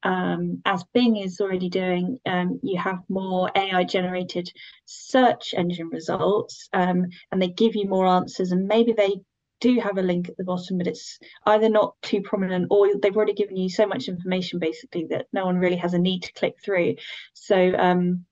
um, 0.05 0.63
as 0.65 0.85
Bing 0.95 1.17
is 1.17 1.41
already 1.41 1.69
doing, 1.69 2.21
um, 2.27 2.61
you 2.63 2.79
have 2.79 2.99
more 3.09 3.51
AI 3.55 3.85
generated 3.85 4.51
search 4.85 5.55
engine 5.57 5.89
results 5.89 6.69
um, 6.73 7.07
and 7.33 7.43
they 7.43 7.49
give 7.49 7.75
you 7.75 7.89
more 7.89 8.07
answers 8.07 8.53
and 8.53 8.69
maybe 8.69 8.93
they 8.93 9.17
do 9.61 9.81
have 9.81 9.99
a 9.99 10.03
link 10.03 10.29
at 10.29 10.37
the 10.37 10.45
bottom, 10.45 10.79
but 10.79 10.87
it's 10.87 11.19
either 11.47 11.69
not 11.69 11.95
too 12.03 12.21
prominent 12.23 12.69
or 12.71 12.89
they've 12.97 13.17
already 13.17 13.35
given 13.35 13.57
you 13.57 13.69
so 13.69 13.87
much 13.87 14.09
information 14.09 14.59
basically 14.59 15.07
that 15.11 15.27
no 15.33 15.45
one 15.45 15.59
really 15.59 15.77
has 15.77 15.95
a 15.95 15.99
need 15.99 16.23
to 16.23 16.33
click 16.33 16.57
through. 16.63 16.97
So 17.35 17.75
um, 17.77 18.25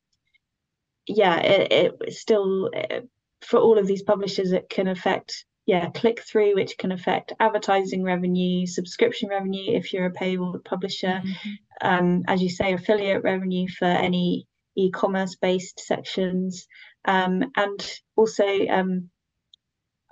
yeah, 1.06 1.38
it, 1.38 1.72
it 1.72 2.12
still 2.14 2.70
it, 2.72 3.08
for 3.42 3.58
all 3.60 3.78
of 3.78 3.86
these 3.86 4.02
publishers, 4.02 4.52
it 4.52 4.68
can 4.68 4.88
affect 4.88 5.44
yeah 5.66 5.90
click 5.90 6.22
through, 6.22 6.54
which 6.54 6.78
can 6.78 6.92
affect 6.92 7.32
advertising 7.40 8.02
revenue, 8.02 8.66
subscription 8.66 9.28
revenue 9.28 9.76
if 9.76 9.92
you're 9.92 10.06
a 10.06 10.12
paywall 10.12 10.62
publisher, 10.64 11.22
mm-hmm. 11.24 11.50
um, 11.80 12.22
as 12.26 12.42
you 12.42 12.48
say, 12.48 12.72
affiliate 12.72 13.22
revenue 13.22 13.68
for 13.68 13.86
any 13.86 14.46
e-commerce 14.76 15.36
based 15.36 15.80
sections, 15.80 16.66
um, 17.04 17.44
and 17.56 18.00
also 18.16 18.44
um, 18.68 19.10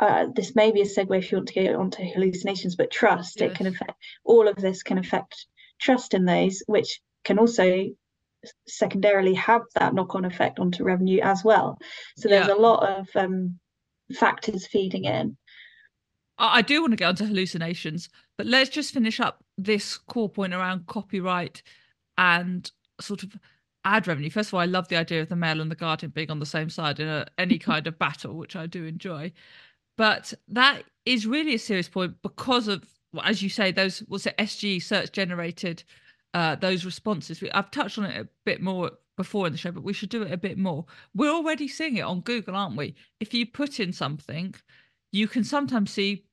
uh, 0.01 0.27
this 0.35 0.55
may 0.55 0.73
be 0.73 0.81
a 0.81 0.85
segue 0.85 1.19
if 1.19 1.31
you 1.31 1.39
want 1.39 1.49
to 1.49 1.55
get 1.55 1.75
onto 1.75 2.03
hallucinations, 2.03 2.77
but 2.77 2.91
trust 2.91 3.41
yes. 3.41 3.51
it 3.51 3.57
can 3.57 3.67
affect 3.67 3.93
all 4.25 4.49
of 4.49 4.57
this 4.57 4.83
can 4.83 4.99
affect 4.99 5.47
trust 5.81 6.15
in 6.15 6.25
those, 6.25 6.63
which 6.67 7.01
can 7.25 7.39
also 7.39 7.87
secondarily 8.67 9.35
have 9.35 9.63
that 9.75 9.95
knock-on 9.95 10.25
effect 10.25 10.59
onto 10.59 10.85
revenue 10.85 11.21
as 11.23 11.45
well. 11.45 11.79
So 12.17 12.29
there's 12.29 12.49
yeah. 12.49 12.55
a 12.55 12.57
lot 12.57 12.99
of 12.99 13.09
um, 13.15 13.59
factors 14.15 14.67
feeding 14.67 15.05
in. 15.05 15.37
I 16.37 16.63
do 16.63 16.81
want 16.81 16.93
to 16.93 16.97
get 16.97 17.09
onto 17.09 17.27
hallucinations, 17.27 18.09
but 18.37 18.47
let's 18.47 18.71
just 18.71 18.93
finish 18.93 19.21
up 19.21 19.45
this 19.57 19.97
core 19.97 20.29
point 20.29 20.53
around 20.53 20.87
copyright 20.87 21.63
and 22.19 22.69
sort 23.01 23.23
of 23.23 23.37
ad 23.85 24.09
revenue. 24.09 24.31
First 24.31 24.49
of 24.51 24.55
all, 24.55 24.61
I 24.61 24.67
love 24.67 24.89
the 24.89 24.97
idea 24.97 25.23
of 25.23 25.29
the 25.29 25.37
Mail 25.37 25.61
and 25.61 25.71
the 25.71 25.77
Guardian 25.77 26.11
being 26.11 26.31
on 26.31 26.41
the 26.41 26.47
same 26.47 26.71
side 26.71 26.99
in 26.99 27.07
a, 27.07 27.27
any 27.39 27.59
kind 27.61 27.87
of 27.87 27.99
battle, 27.99 28.35
which 28.35 28.57
I 28.57 28.67
do 28.67 28.85
enjoy. 28.85 29.33
But 29.97 30.35
that 30.49 30.83
is 31.05 31.27
really 31.27 31.55
a 31.55 31.59
serious 31.59 31.89
point 31.89 32.17
because 32.23 32.69
of, 32.69 32.85
as 33.23 33.43
you 33.43 33.49
say, 33.49 33.71
those 33.71 34.01
what's 34.09 34.27
it 34.27 34.37
SG 34.39 34.83
search 34.83 35.13
generated 35.13 35.85
uh, 36.35 36.57
those 36.57 36.85
responses. 36.85 37.43
I've 37.53 37.71
touched 37.71 37.99
on 37.99 38.07
it 38.07 38.21
a 38.21 38.29
bit 38.45 38.61
more 38.61 38.91
before 39.17 39.47
in 39.47 39.53
the 39.53 39.59
show, 39.59 39.71
but 39.71 39.85
we 39.85 39.93
should 39.93 40.09
do 40.09 40.23
it 40.23 40.33
a 40.33 40.37
bit 40.37 40.59
more. 40.59 40.85
We're 41.15 41.31
already 41.31 41.69
seeing 41.69 41.97
it 41.97 42.03
on 42.03 42.21
Google, 42.21 42.57
aren't 42.57 42.77
we? 42.77 42.97
If 43.21 43.33
you 43.33 43.47
put 43.47 43.79
in 43.79 43.93
something, 43.93 44.55
you 45.13 45.29
can 45.29 45.45
sometimes 45.45 45.93
see 45.93 46.25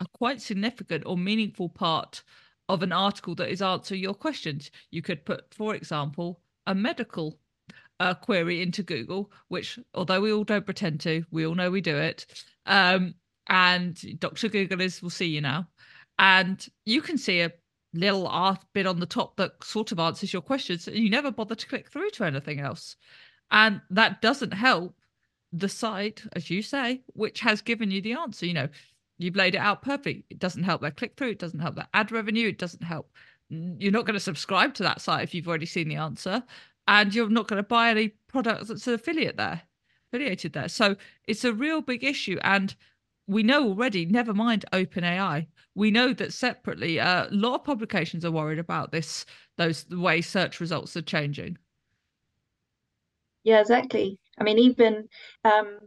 a 0.00 0.06
quite 0.12 0.42
significant 0.42 1.04
or 1.06 1.16
meaningful 1.16 1.70
part 1.70 2.22
of 2.68 2.82
an 2.82 2.92
article 2.92 3.34
that 3.36 3.48
is 3.48 3.62
answering 3.62 4.02
your 4.02 4.14
questions. 4.14 4.70
You 4.90 5.00
could 5.00 5.24
put, 5.24 5.54
for 5.54 5.74
example, 5.74 6.40
a 6.66 6.74
medical 6.74 7.38
uh, 7.98 8.12
query 8.12 8.60
into 8.60 8.82
Google, 8.82 9.30
which, 9.48 9.78
although 9.94 10.20
we 10.20 10.32
all 10.32 10.44
don't 10.44 10.66
pretend 10.66 11.00
to, 11.00 11.24
we 11.30 11.46
all 11.46 11.54
know 11.54 11.70
we 11.70 11.80
do 11.80 11.96
it. 11.96 12.26
Um, 12.66 13.14
and 13.48 14.18
Dr. 14.18 14.48
Google 14.48 14.80
is, 14.80 15.02
will 15.02 15.10
see 15.10 15.26
you 15.26 15.40
now. 15.40 15.68
And 16.18 16.66
you 16.84 17.00
can 17.02 17.18
see 17.18 17.40
a 17.40 17.52
little 17.94 18.26
art 18.26 18.64
bit 18.72 18.86
on 18.86 19.00
the 19.00 19.06
top 19.06 19.36
that 19.36 19.62
sort 19.62 19.92
of 19.92 19.98
answers 19.98 20.32
your 20.32 20.42
questions. 20.42 20.88
And 20.88 20.96
You 20.96 21.10
never 21.10 21.30
bother 21.30 21.54
to 21.54 21.66
click 21.66 21.90
through 21.90 22.10
to 22.10 22.24
anything 22.24 22.60
else. 22.60 22.96
And 23.50 23.80
that 23.90 24.20
doesn't 24.20 24.52
help 24.52 24.96
the 25.52 25.68
site, 25.68 26.22
as 26.34 26.50
you 26.50 26.62
say, 26.62 27.02
which 27.14 27.40
has 27.40 27.60
given 27.62 27.90
you 27.90 28.00
the 28.00 28.14
answer. 28.14 28.46
You 28.46 28.54
know, 28.54 28.68
you've 29.18 29.36
laid 29.36 29.54
it 29.54 29.58
out 29.58 29.82
perfectly. 29.82 30.24
It 30.30 30.38
doesn't 30.38 30.64
help 30.64 30.80
their 30.80 30.90
click 30.90 31.16
through. 31.16 31.30
It 31.30 31.38
doesn't 31.38 31.60
help 31.60 31.76
their 31.76 31.88
ad 31.94 32.12
revenue. 32.12 32.48
It 32.48 32.58
doesn't 32.58 32.82
help. 32.82 33.10
You're 33.48 33.92
not 33.92 34.06
going 34.06 34.14
to 34.14 34.20
subscribe 34.20 34.74
to 34.74 34.82
that 34.82 35.00
site 35.00 35.22
if 35.22 35.34
you've 35.34 35.48
already 35.48 35.66
seen 35.66 35.88
the 35.88 35.96
answer. 35.96 36.42
And 36.88 37.14
you're 37.14 37.28
not 37.28 37.48
going 37.48 37.62
to 37.62 37.66
buy 37.68 37.90
any 37.90 38.14
products 38.28 38.68
that's 38.68 38.86
an 38.86 38.94
affiliate 38.94 39.36
there, 39.36 39.62
affiliated 40.08 40.52
there. 40.52 40.68
So 40.68 40.96
it's 41.26 41.44
a 41.44 41.52
real 41.52 41.80
big 41.80 42.04
issue. 42.04 42.38
And 42.42 42.74
we 43.26 43.42
know 43.42 43.68
already, 43.68 44.06
never 44.06 44.32
mind 44.32 44.64
OpenAI, 44.72 45.46
we 45.74 45.90
know 45.90 46.12
that 46.14 46.32
separately, 46.32 47.00
uh, 47.00 47.26
a 47.26 47.34
lot 47.34 47.54
of 47.54 47.64
publications 47.64 48.24
are 48.24 48.30
worried 48.30 48.58
about 48.58 48.92
this, 48.92 49.26
those 49.58 49.84
the 49.84 49.98
way 49.98 50.20
search 50.20 50.60
results 50.60 50.96
are 50.96 51.02
changing. 51.02 51.58
Yeah, 53.44 53.60
exactly. 53.60 54.18
I 54.38 54.44
mean, 54.44 54.58
even 54.58 55.08
um, 55.44 55.78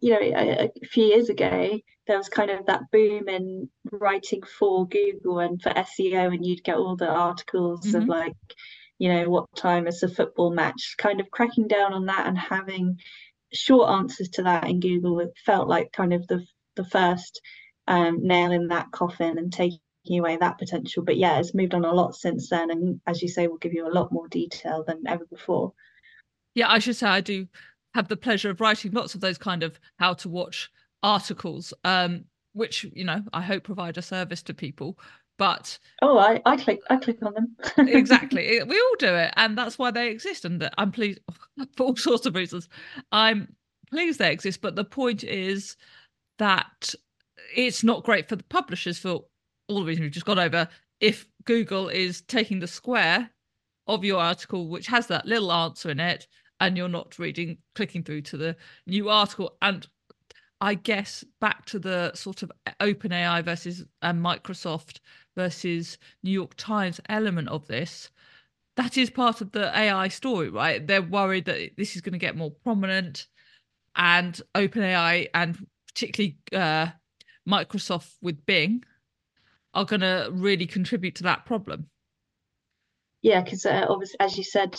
you 0.00 0.12
know, 0.12 0.20
a, 0.20 0.64
a, 0.64 0.86
few 0.86 1.04
years 1.04 1.28
ago, 1.28 1.78
there 2.06 2.16
was 2.16 2.28
kind 2.28 2.50
of 2.50 2.66
that 2.66 2.82
boom 2.90 3.28
in 3.28 3.68
writing 3.92 4.42
for 4.42 4.88
Google 4.88 5.40
and 5.40 5.60
for 5.60 5.70
SEO, 5.70 6.34
and 6.34 6.44
you'd 6.44 6.64
get 6.64 6.76
all 6.76 6.96
the 6.96 7.08
articles 7.08 7.86
mm-hmm. 7.86 7.96
of 7.96 8.08
like, 8.08 8.36
you 8.98 9.12
know, 9.12 9.28
what 9.28 9.46
time 9.54 9.86
is 9.86 10.00
the 10.00 10.08
football 10.08 10.52
match? 10.52 10.94
Kind 10.98 11.20
of 11.20 11.30
cracking 11.30 11.68
down 11.68 11.92
on 11.92 12.06
that 12.06 12.26
and 12.26 12.38
having 12.38 12.98
short 13.52 13.90
answers 13.90 14.28
to 14.30 14.42
that 14.42 14.68
in 14.68 14.80
Google. 14.80 15.20
It 15.20 15.32
felt 15.44 15.68
like 15.68 15.92
kind 15.92 16.12
of 16.12 16.26
the 16.26 16.44
the 16.76 16.84
first 16.84 17.40
um, 17.88 18.26
nail 18.26 18.52
in 18.52 18.68
that 18.68 18.90
coffin 18.90 19.38
and 19.38 19.52
taking 19.52 19.80
away 20.10 20.36
that 20.36 20.58
potential. 20.58 21.02
But 21.02 21.16
yeah, 21.16 21.38
it's 21.38 21.54
moved 21.54 21.74
on 21.74 21.84
a 21.84 21.92
lot 21.92 22.14
since 22.14 22.50
then, 22.50 22.70
and 22.70 23.00
as 23.06 23.22
you 23.22 23.28
say, 23.28 23.46
we'll 23.46 23.58
give 23.58 23.72
you 23.72 23.86
a 23.86 23.92
lot 23.92 24.12
more 24.12 24.28
detail 24.28 24.84
than 24.86 25.02
ever 25.06 25.24
before. 25.26 25.72
Yeah, 26.54 26.70
I 26.70 26.78
should 26.78 26.96
say 26.96 27.06
I 27.06 27.20
do 27.20 27.46
have 27.94 28.08
the 28.08 28.16
pleasure 28.16 28.50
of 28.50 28.60
writing 28.60 28.92
lots 28.92 29.14
of 29.14 29.20
those 29.20 29.38
kind 29.38 29.62
of 29.62 29.78
how 29.98 30.14
to 30.14 30.28
watch 30.28 30.70
articles, 31.02 31.72
um, 31.84 32.24
which 32.52 32.84
you 32.94 33.04
know 33.04 33.22
I 33.32 33.42
hope 33.42 33.64
provide 33.64 33.98
a 33.98 34.02
service 34.02 34.42
to 34.44 34.54
people. 34.54 34.98
But 35.38 35.78
oh, 36.02 36.18
I, 36.18 36.40
I 36.46 36.56
click 36.56 36.80
I 36.88 36.96
click 36.96 37.18
on 37.22 37.34
them 37.34 37.56
exactly. 37.88 38.62
We 38.62 38.80
all 38.80 38.96
do 38.98 39.14
it, 39.14 39.32
and 39.36 39.56
that's 39.56 39.78
why 39.78 39.90
they 39.90 40.10
exist. 40.10 40.44
And 40.44 40.68
I'm 40.78 40.92
pleased 40.92 41.20
for 41.76 41.86
all 41.86 41.96
sorts 41.96 42.26
of 42.26 42.34
reasons. 42.34 42.68
I'm 43.12 43.54
pleased 43.90 44.18
they 44.18 44.32
exist, 44.32 44.60
but 44.60 44.76
the 44.76 44.84
point 44.84 45.24
is 45.24 45.76
that 46.38 46.94
it's 47.54 47.84
not 47.84 48.04
great 48.04 48.28
for 48.28 48.36
the 48.36 48.44
publishers 48.44 48.98
for 48.98 49.20
all 49.68 49.80
the 49.80 49.86
reasons 49.86 50.04
we've 50.04 50.12
just 50.12 50.26
gone 50.26 50.38
over. 50.38 50.68
If 51.00 51.26
Google 51.44 51.88
is 51.88 52.22
taking 52.22 52.60
the 52.60 52.66
square 52.66 53.30
of 53.86 54.04
your 54.04 54.20
article, 54.20 54.68
which 54.68 54.86
has 54.86 55.06
that 55.08 55.26
little 55.26 55.52
answer 55.52 55.90
in 55.90 56.00
it, 56.00 56.26
and 56.60 56.76
you're 56.76 56.88
not 56.88 57.18
reading, 57.18 57.58
clicking 57.74 58.02
through 58.02 58.22
to 58.22 58.36
the 58.36 58.56
new 58.86 59.08
article. 59.08 59.56
And 59.62 59.86
I 60.60 60.74
guess 60.74 61.24
back 61.40 61.66
to 61.66 61.78
the 61.78 62.12
sort 62.14 62.42
of 62.42 62.50
OpenAI 62.80 63.44
versus 63.44 63.84
and 64.02 64.24
Microsoft 64.24 65.00
versus 65.36 65.98
New 66.22 66.32
York 66.32 66.54
Times 66.56 67.00
element 67.08 67.48
of 67.48 67.66
this. 67.68 68.10
That 68.76 68.98
is 68.98 69.10
part 69.10 69.40
of 69.40 69.52
the 69.52 69.76
AI 69.78 70.08
story, 70.08 70.50
right? 70.50 70.86
They're 70.86 71.02
worried 71.02 71.44
that 71.46 71.76
this 71.76 71.94
is 71.94 72.02
going 72.02 72.12
to 72.12 72.18
get 72.18 72.36
more 72.36 72.50
prominent, 72.50 73.26
and 73.94 74.40
OpenAI 74.54 75.28
and 75.32 75.66
particularly 75.88 76.38
uh, 76.52 76.88
Microsoft 77.48 78.14
with 78.20 78.44
Bing 78.44 78.84
are 79.72 79.84
going 79.84 80.00
to 80.00 80.28
really 80.32 80.66
contribute 80.66 81.14
to 81.16 81.22
that 81.24 81.46
problem. 81.46 81.88
Yeah, 83.22 83.42
because 83.42 83.66
uh, 83.66 83.86
obviously, 83.88 84.16
as 84.20 84.36
you 84.36 84.44
said, 84.44 84.76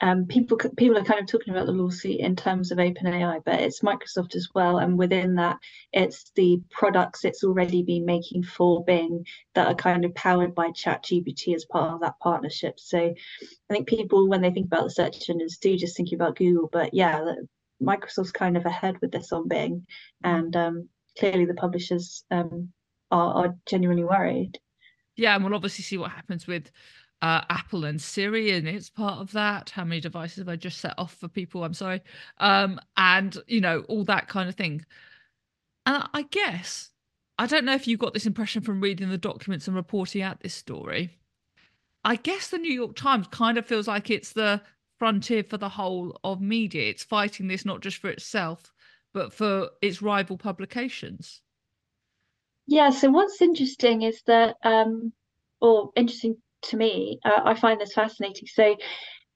um, 0.00 0.26
people 0.26 0.56
people 0.76 0.96
are 0.96 1.04
kind 1.04 1.20
of 1.20 1.26
talking 1.26 1.52
about 1.52 1.66
the 1.66 1.72
lawsuit 1.72 2.20
in 2.20 2.36
terms 2.36 2.70
of 2.70 2.78
OpenAI, 2.78 3.42
but 3.44 3.60
it's 3.60 3.80
Microsoft 3.80 4.36
as 4.36 4.48
well, 4.54 4.78
and 4.78 4.98
within 4.98 5.36
that, 5.36 5.58
it's 5.92 6.30
the 6.36 6.60
products 6.70 7.24
it's 7.24 7.44
already 7.44 7.82
been 7.82 8.04
making 8.04 8.44
for 8.44 8.84
Bing 8.84 9.24
that 9.54 9.66
are 9.66 9.74
kind 9.74 10.04
of 10.04 10.14
powered 10.14 10.54
by 10.54 10.68
ChatGPT 10.68 11.54
as 11.54 11.64
part 11.64 11.94
of 11.94 12.00
that 12.00 12.18
partnership. 12.20 12.78
So, 12.78 12.98
I 12.98 13.72
think 13.72 13.88
people, 13.88 14.28
when 14.28 14.40
they 14.40 14.50
think 14.50 14.66
about 14.66 14.84
the 14.84 14.90
search 14.90 15.28
engines, 15.28 15.58
do 15.58 15.76
just 15.76 15.96
think 15.96 16.12
about 16.12 16.36
Google, 16.36 16.68
but 16.72 16.94
yeah, 16.94 17.34
Microsoft's 17.82 18.32
kind 18.32 18.56
of 18.56 18.66
ahead 18.66 19.00
with 19.00 19.10
this 19.10 19.32
on 19.32 19.48
Bing, 19.48 19.86
and 20.22 20.54
um, 20.54 20.88
clearly 21.18 21.44
the 21.44 21.54
publishers 21.54 22.24
um, 22.30 22.72
are, 23.10 23.46
are 23.46 23.56
genuinely 23.66 24.04
worried. 24.04 24.58
Yeah, 25.16 25.34
and 25.34 25.44
we'll 25.44 25.54
obviously 25.54 25.84
see 25.84 25.98
what 25.98 26.12
happens 26.12 26.46
with 26.46 26.70
uh, 27.22 27.42
Apple 27.48 27.84
and 27.84 28.02
Siri, 28.02 28.50
and 28.50 28.68
it's 28.68 28.90
part 28.90 29.20
of 29.20 29.32
that. 29.32 29.70
How 29.70 29.84
many 29.84 30.00
devices 30.00 30.38
have 30.38 30.48
I 30.48 30.56
just 30.56 30.80
set 30.80 30.94
off 30.98 31.14
for 31.14 31.28
people? 31.28 31.64
I'm 31.64 31.72
sorry. 31.72 32.02
Um, 32.38 32.80
and 32.96 33.38
you 33.46 33.60
know 33.60 33.84
all 33.88 34.04
that 34.04 34.28
kind 34.28 34.48
of 34.48 34.56
thing. 34.56 34.84
And 35.86 36.04
I 36.12 36.22
guess 36.22 36.90
I 37.38 37.46
don't 37.46 37.64
know 37.64 37.74
if 37.74 37.86
you 37.86 37.96
got 37.96 38.12
this 38.12 38.26
impression 38.26 38.62
from 38.62 38.80
reading 38.80 39.08
the 39.08 39.18
documents 39.18 39.66
and 39.66 39.76
reporting 39.76 40.22
out 40.22 40.40
this 40.40 40.54
story. 40.54 41.18
I 42.04 42.16
guess 42.16 42.48
the 42.48 42.58
New 42.58 42.72
York 42.72 42.96
Times 42.96 43.28
kind 43.28 43.56
of 43.56 43.66
feels 43.66 43.86
like 43.86 44.10
it's 44.10 44.32
the 44.32 44.60
frontier 44.98 45.44
for 45.44 45.56
the 45.56 45.68
whole 45.68 46.18
of 46.24 46.40
media. 46.40 46.88
It's 46.90 47.04
fighting 47.04 47.46
this 47.46 47.64
not 47.64 47.80
just 47.80 47.98
for 47.98 48.10
itself, 48.10 48.72
but 49.12 49.32
for 49.32 49.70
its 49.80 50.02
rival 50.02 50.36
publications. 50.36 51.40
Yeah, 52.66 52.90
so 52.90 53.10
what's 53.10 53.40
interesting 53.40 54.02
is 54.02 54.22
that, 54.26 54.56
um, 54.64 55.12
or 55.60 55.90
interesting 55.94 56.41
to 56.62 56.76
me, 56.76 57.18
uh, 57.24 57.40
I 57.44 57.54
find 57.54 57.80
this 57.80 57.92
fascinating. 57.92 58.46
So 58.46 58.76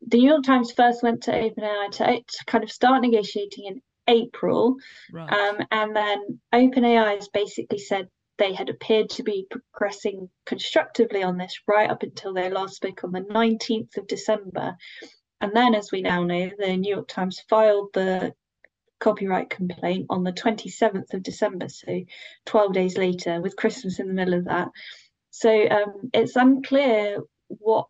the 0.07 0.19
New 0.19 0.29
York 0.29 0.45
Times 0.45 0.73
first 0.73 1.03
went 1.03 1.23
to 1.25 1.33
OpenAI 1.33 1.91
to, 1.93 2.05
to 2.21 2.45
kind 2.47 2.65
of 2.65 2.71
start 2.71 3.03
negotiating 3.03 3.67
in 3.67 3.83
April. 4.09 4.77
Right. 5.13 5.33
Um, 5.33 5.59
and 5.71 5.97
then 5.97 6.41
OpenAI 6.55 7.17
has 7.17 7.29
basically 7.29 7.79
said 7.79 8.09
they 8.39 8.53
had 8.53 8.69
appeared 8.69 9.11
to 9.11 9.23
be 9.23 9.47
progressing 9.51 10.29
constructively 10.45 11.23
on 11.23 11.39
this 11.39 11.59
right 11.67 11.91
up 11.91 12.03
until 12.03 12.35
they 12.35 12.51
last 12.51 12.77
spoke 12.77 13.03
on 13.03 13.13
the 13.13 13.21
19th 13.21 13.97
of 13.97 14.07
December. 14.07 14.77
And 15.41 15.55
then, 15.55 15.75
as 15.75 15.91
we 15.93 16.03
now 16.03 16.25
know, 16.25 16.51
the 16.59 16.77
New 16.77 16.95
York 16.95 17.09
Times 17.09 17.43
filed 17.49 17.91
the 17.93 18.35
copyright 18.99 19.51
complaint 19.51 20.07
on 20.09 20.25
the 20.25 20.33
27th 20.33 21.13
of 21.13 21.23
December, 21.23 21.69
so 21.69 22.01
12 22.47 22.73
days 22.73 22.97
later, 22.97 23.41
with 23.41 23.57
Christmas 23.57 23.99
in 23.99 24.09
the 24.09 24.15
middle 24.15 24.35
of 24.35 24.47
that. 24.47 24.69
So 25.39 25.69
um, 25.69 26.09
it's 26.15 26.35
unclear 26.35 27.19
what 27.49 27.89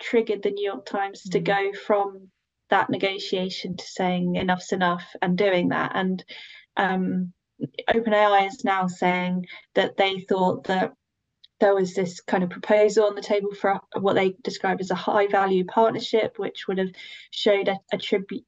triggered 0.00 0.42
the 0.42 0.52
New 0.52 0.64
York 0.64 0.86
Times 0.86 1.22
mm. 1.22 1.32
to 1.32 1.40
go 1.40 1.72
from 1.74 2.30
that 2.70 2.88
negotiation 2.88 3.76
to 3.76 3.84
saying 3.84 4.36
enough's 4.36 4.72
enough 4.72 5.04
and 5.20 5.36
doing 5.36 5.68
that. 5.68 5.92
And 5.94 6.24
um, 6.78 7.34
OpenAI 7.90 8.46
is 8.46 8.64
now 8.64 8.86
saying 8.86 9.44
that 9.74 9.98
they 9.98 10.20
thought 10.20 10.64
that 10.64 10.94
there 11.60 11.74
was 11.74 11.92
this 11.92 12.22
kind 12.22 12.42
of 12.42 12.48
proposal 12.48 13.04
on 13.04 13.16
the 13.16 13.20
table 13.20 13.54
for 13.54 13.78
what 14.00 14.14
they 14.14 14.34
describe 14.42 14.80
as 14.80 14.90
a 14.90 14.94
high 14.94 15.26
value 15.26 15.66
partnership, 15.66 16.38
which 16.38 16.66
would 16.68 16.78
have 16.78 16.92
showed 17.32 17.68
a, 17.68 17.76
a 17.92 17.98
tribute 17.98 18.46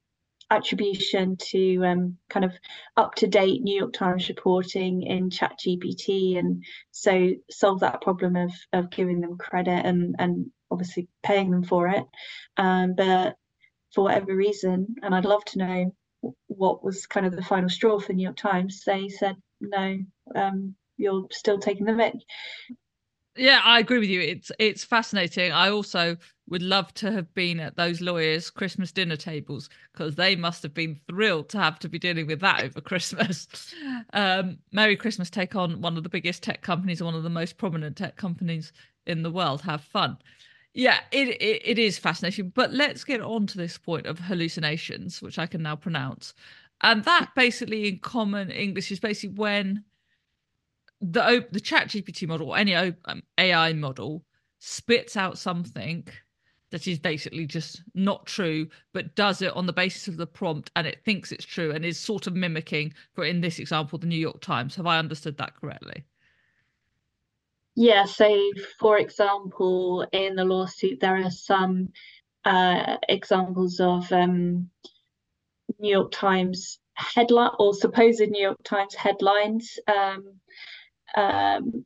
attribution 0.51 1.37
to 1.37 1.85
um, 1.85 2.17
kind 2.29 2.45
of 2.45 2.53
up 2.97 3.15
to 3.17 3.27
date 3.27 3.63
New 3.63 3.79
York 3.79 3.93
Times 3.93 4.29
reporting 4.29 5.03
in 5.03 5.31
ChatGPT, 5.31 6.39
and 6.39 6.65
so 6.91 7.31
solve 7.51 7.81
that 7.81 8.03
problem 8.03 8.37
of 8.37 8.53
of 8.73 8.91
giving 8.91 9.21
them 9.21 9.39
credit 9.39 9.87
and 9.87 10.17
and 10.19 10.51
obviously 10.71 11.09
paying 11.23 11.51
them 11.51 11.63
for 11.63 11.89
it. 11.89 12.05
Um, 12.57 12.95
but 12.97 13.37
for 13.95 14.05
whatever 14.05 14.35
reason, 14.35 14.97
and 15.03 15.15
I'd 15.15 15.25
love 15.25 15.45
to 15.47 15.59
know 15.59 15.95
what 16.49 16.85
was 16.85 17.07
kind 17.07 17.27
of 17.27 17.35
the 17.35 17.43
final 17.43 17.69
straw 17.69 17.99
for 17.99 18.13
New 18.13 18.25
York 18.25 18.37
Times. 18.37 18.83
They 18.85 19.09
said 19.09 19.37
no, 19.61 19.99
um, 20.35 20.75
you're 20.97 21.27
still 21.31 21.59
taking 21.59 21.87
the 21.87 21.93
mic. 21.93 22.15
Yeah, 23.37 23.61
I 23.65 23.79
agree 23.79 23.99
with 23.99 24.11
you. 24.11 24.21
It's 24.21 24.51
it's 24.59 24.85
fascinating. 24.85 25.53
I 25.53 25.71
also 25.71 26.17
would 26.51 26.63
love 26.63 26.93
to 26.95 27.11
have 27.13 27.33
been 27.35 27.61
at 27.61 27.77
those 27.77 28.01
lawyers' 28.01 28.51
Christmas 28.51 28.91
dinner 28.91 29.17
tables 29.17 29.71
because 29.93 30.17
they 30.17 30.35
must 30.35 30.63
have 30.65 30.75
been 30.75 30.99
thrilled 31.09 31.49
to 31.51 31.59
have 31.59 31.79
to 31.79 31.89
be 31.89 31.99
dealing 31.99 32.27
with 32.27 32.41
that 32.41 32.63
over 32.63 32.81
Christmas. 32.81 33.49
Um, 34.13 34.59
Merry 34.73 34.97
Christmas 34.97 35.31
take 35.31 35.55
on 35.55 35.81
one 35.81 35.97
of 35.97 36.03
the 36.03 36.09
biggest 36.09 36.43
tech 36.43 36.61
companies, 36.61 37.03
one 37.03 37.15
of 37.15 37.23
the 37.23 37.31
most 37.31 37.57
prominent 37.57 37.97
tech 37.97 38.17
companies 38.17 38.73
in 39.07 39.23
the 39.23 39.31
world. 39.31 39.63
Have 39.63 39.83
fun. 39.83 40.19
Yeah, 40.75 40.99
it, 41.13 41.29
it, 41.29 41.63
it 41.65 41.79
is 41.79 41.99
fascinating. 41.99 42.51
But 42.51 42.73
let's 42.73 43.05
get 43.05 43.21
on 43.21 43.47
to 43.47 43.57
this 43.57 43.79
point 43.79 44.07
of 44.07 44.19
hallucinations, 44.19 45.23
which 45.23 45.39
I 45.39 45.47
can 45.47 45.63
now 45.63 45.77
pronounce. 45.77 46.35
And 46.83 47.05
that 47.05 47.31
basically, 47.37 47.89
in 47.89 47.99
common 47.99 48.51
English, 48.51 48.91
is 48.91 49.01
basically 49.01 49.37
when 49.37 49.85
the 51.01 51.47
the 51.53 51.61
Chat 51.61 51.89
GPT 51.89 52.27
model 52.27 52.51
or 52.51 52.59
any 52.59 52.75
um, 52.75 53.23
AI 53.39 53.73
model 53.73 54.25
spits 54.59 55.17
out 55.17 55.39
something 55.39 56.07
that 56.71 56.87
is 56.87 56.99
basically 56.99 57.47
just 57.47 57.83
not 57.95 58.27
true, 58.27 58.69
but 58.93 59.15
does 59.15 59.43
it 59.43 59.55
on 59.55 59.67
the 59.67 59.73
basis 59.73 60.09
of 60.09 60.17
the 60.17 60.27
prompt 60.27 60.71
and 60.77 60.87
it 60.87 61.05
thinks 61.05 61.33
it's 61.33 61.45
true 61.45 61.73
and 61.73 61.85
is 61.85 61.99
sort 61.99 62.27
of 62.27 62.35
mimicking, 62.35 62.95
for 63.15 63.25
in 63.25 63.41
this 63.41 63.59
example, 63.59 63.99
the 63.99 64.07
New 64.07 64.17
York 64.19 64.41
Times. 64.41 64.77
Have 64.77 64.87
I 64.87 64.99
understood 64.99 65.37
that 65.39 65.57
correctly? 65.57 66.05
Yeah, 67.77 68.05
so 68.05 68.37
for 68.79 68.99
example, 68.99 70.07
in 70.13 70.37
the 70.37 70.45
lawsuit, 70.45 71.01
there 71.01 71.17
are 71.17 71.31
some 71.31 71.89
uh, 72.45 72.97
examples 73.09 73.81
of 73.81 74.11
um, 74.13 74.71
New 75.79 75.91
York 75.91 76.13
Times 76.13 76.79
headline 76.95 77.51
or 77.59 77.75
supposed 77.75 78.21
New 78.21 78.43
York 78.43 78.63
Times 78.65 78.95
headlines. 78.95 79.79
Um, 79.87 80.41
um, 81.17 81.85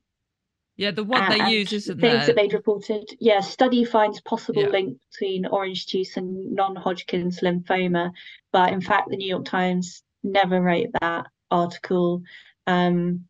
yeah, 0.76 0.90
the 0.90 1.04
one 1.04 1.28
they 1.28 1.50
use 1.50 1.72
isn't 1.72 2.00
things 2.00 2.12
there? 2.12 2.26
that 2.26 2.36
they'd 2.36 2.52
reported. 2.52 3.04
Yeah, 3.20 3.40
study 3.40 3.84
finds 3.84 4.20
possible 4.20 4.62
yeah. 4.62 4.68
link 4.68 4.98
between 5.12 5.46
orange 5.46 5.86
juice 5.86 6.16
and 6.16 6.52
non-Hodgkin's 6.52 7.40
lymphoma, 7.40 8.10
but 8.52 8.72
in 8.72 8.80
fact, 8.80 9.08
the 9.10 9.16
New 9.16 9.28
York 9.28 9.44
Times 9.44 10.02
never 10.24 10.60
wrote 10.60 10.88
that 11.00 11.26
article. 11.50 12.22
Um, 12.66 13.26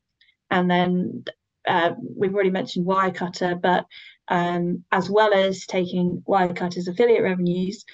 and 0.50 0.70
then 0.70 1.24
uh, 1.66 1.90
we've 2.16 2.34
already 2.34 2.50
mentioned 2.50 2.86
Wirecutter, 2.86 3.60
but 3.60 3.86
um, 4.28 4.84
as 4.90 5.10
well 5.10 5.34
as 5.34 5.66
taking 5.66 6.22
Wirecutter's 6.26 6.88
affiliate 6.88 7.22
revenues, 7.22 7.84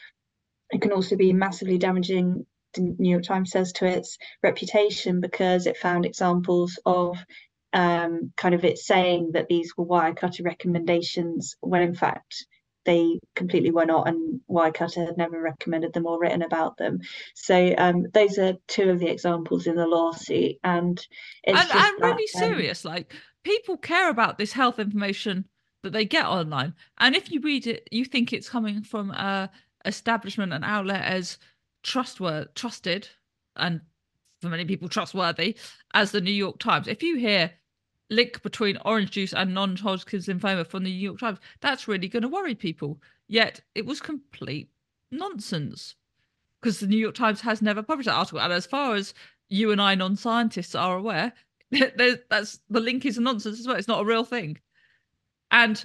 it 0.70 0.80
can 0.80 0.92
also 0.92 1.16
be 1.16 1.32
massively 1.32 1.78
damaging. 1.78 2.46
The 2.74 2.94
New 3.00 3.10
York 3.10 3.24
Times 3.24 3.50
says 3.50 3.72
to 3.74 3.86
its 3.86 4.16
reputation 4.44 5.20
because 5.20 5.66
it 5.66 5.76
found 5.76 6.06
examples 6.06 6.78
of 6.86 7.16
um, 7.72 8.32
kind 8.36 8.54
of 8.54 8.64
it 8.64 8.78
saying 8.78 9.30
that 9.32 9.48
these 9.48 9.76
were 9.76 9.86
Wirecutter 9.86 10.44
recommendations 10.44 11.56
when 11.60 11.82
in 11.82 11.94
fact 11.94 12.46
they 12.84 13.18
completely 13.34 13.70
were 13.70 13.86
not, 13.86 14.08
and 14.08 14.40
Wirecutter 14.48 15.06
had 15.06 15.16
never 15.16 15.40
recommended 15.40 15.92
them 15.92 16.06
or 16.06 16.18
written 16.18 16.42
about 16.42 16.76
them. 16.78 17.00
So 17.34 17.74
um, 17.76 18.06
those 18.14 18.38
are 18.38 18.54
two 18.68 18.90
of 18.90 18.98
the 18.98 19.08
examples 19.08 19.66
in 19.66 19.76
the 19.76 19.86
lawsuit, 19.86 20.56
and 20.64 20.98
it's 21.44 21.60
and, 21.60 21.70
and 21.70 22.00
really 22.00 22.26
um, 22.34 22.40
serious. 22.40 22.84
Like 22.84 23.14
people 23.44 23.76
care 23.76 24.08
about 24.08 24.38
this 24.38 24.52
health 24.52 24.78
information 24.78 25.46
that 25.82 25.92
they 25.92 26.04
get 26.04 26.26
online, 26.26 26.74
and 26.98 27.14
if 27.14 27.30
you 27.30 27.40
read 27.40 27.66
it, 27.66 27.86
you 27.90 28.04
think 28.04 28.32
it's 28.32 28.48
coming 28.48 28.82
from 28.82 29.10
a 29.10 29.50
establishment, 29.84 30.52
an 30.52 30.64
outlet 30.64 31.04
as 31.04 31.38
trustworthy, 31.82 32.48
trusted, 32.54 33.08
and 33.56 33.80
for 34.40 34.48
many 34.48 34.64
people 34.64 34.88
trustworthy 34.88 35.56
as 35.92 36.12
the 36.12 36.20
New 36.20 36.32
York 36.32 36.58
Times. 36.58 36.88
If 36.88 37.02
you 37.02 37.16
hear 37.16 37.52
link 38.10 38.42
between 38.42 38.76
orange 38.84 39.12
juice 39.12 39.32
and 39.32 39.54
non-Hodgkin's 39.54 40.26
lymphoma 40.26 40.66
from 40.66 40.84
the 40.84 40.90
New 40.90 40.96
York 40.96 41.20
Times, 41.20 41.38
that's 41.60 41.88
really 41.88 42.08
going 42.08 42.22
to 42.22 42.28
worry 42.28 42.54
people. 42.54 43.00
Yet 43.28 43.60
it 43.74 43.86
was 43.86 44.00
complete 44.00 44.70
nonsense 45.10 45.94
because 46.60 46.80
the 46.80 46.86
New 46.86 46.98
York 46.98 47.14
Times 47.14 47.40
has 47.40 47.62
never 47.62 47.82
published 47.82 48.06
that 48.06 48.16
article. 48.16 48.40
And 48.40 48.52
as 48.52 48.66
far 48.66 48.94
as 48.94 49.14
you 49.48 49.70
and 49.70 49.80
I, 49.80 49.94
non-scientists, 49.94 50.74
are 50.74 50.98
aware, 50.98 51.32
that's 51.70 52.58
the 52.68 52.80
link 52.80 53.06
is 53.06 53.18
nonsense 53.18 53.60
as 53.60 53.66
well. 53.66 53.76
It's 53.76 53.88
not 53.88 54.02
a 54.02 54.06
real 54.06 54.24
thing. 54.24 54.58
And 55.50 55.84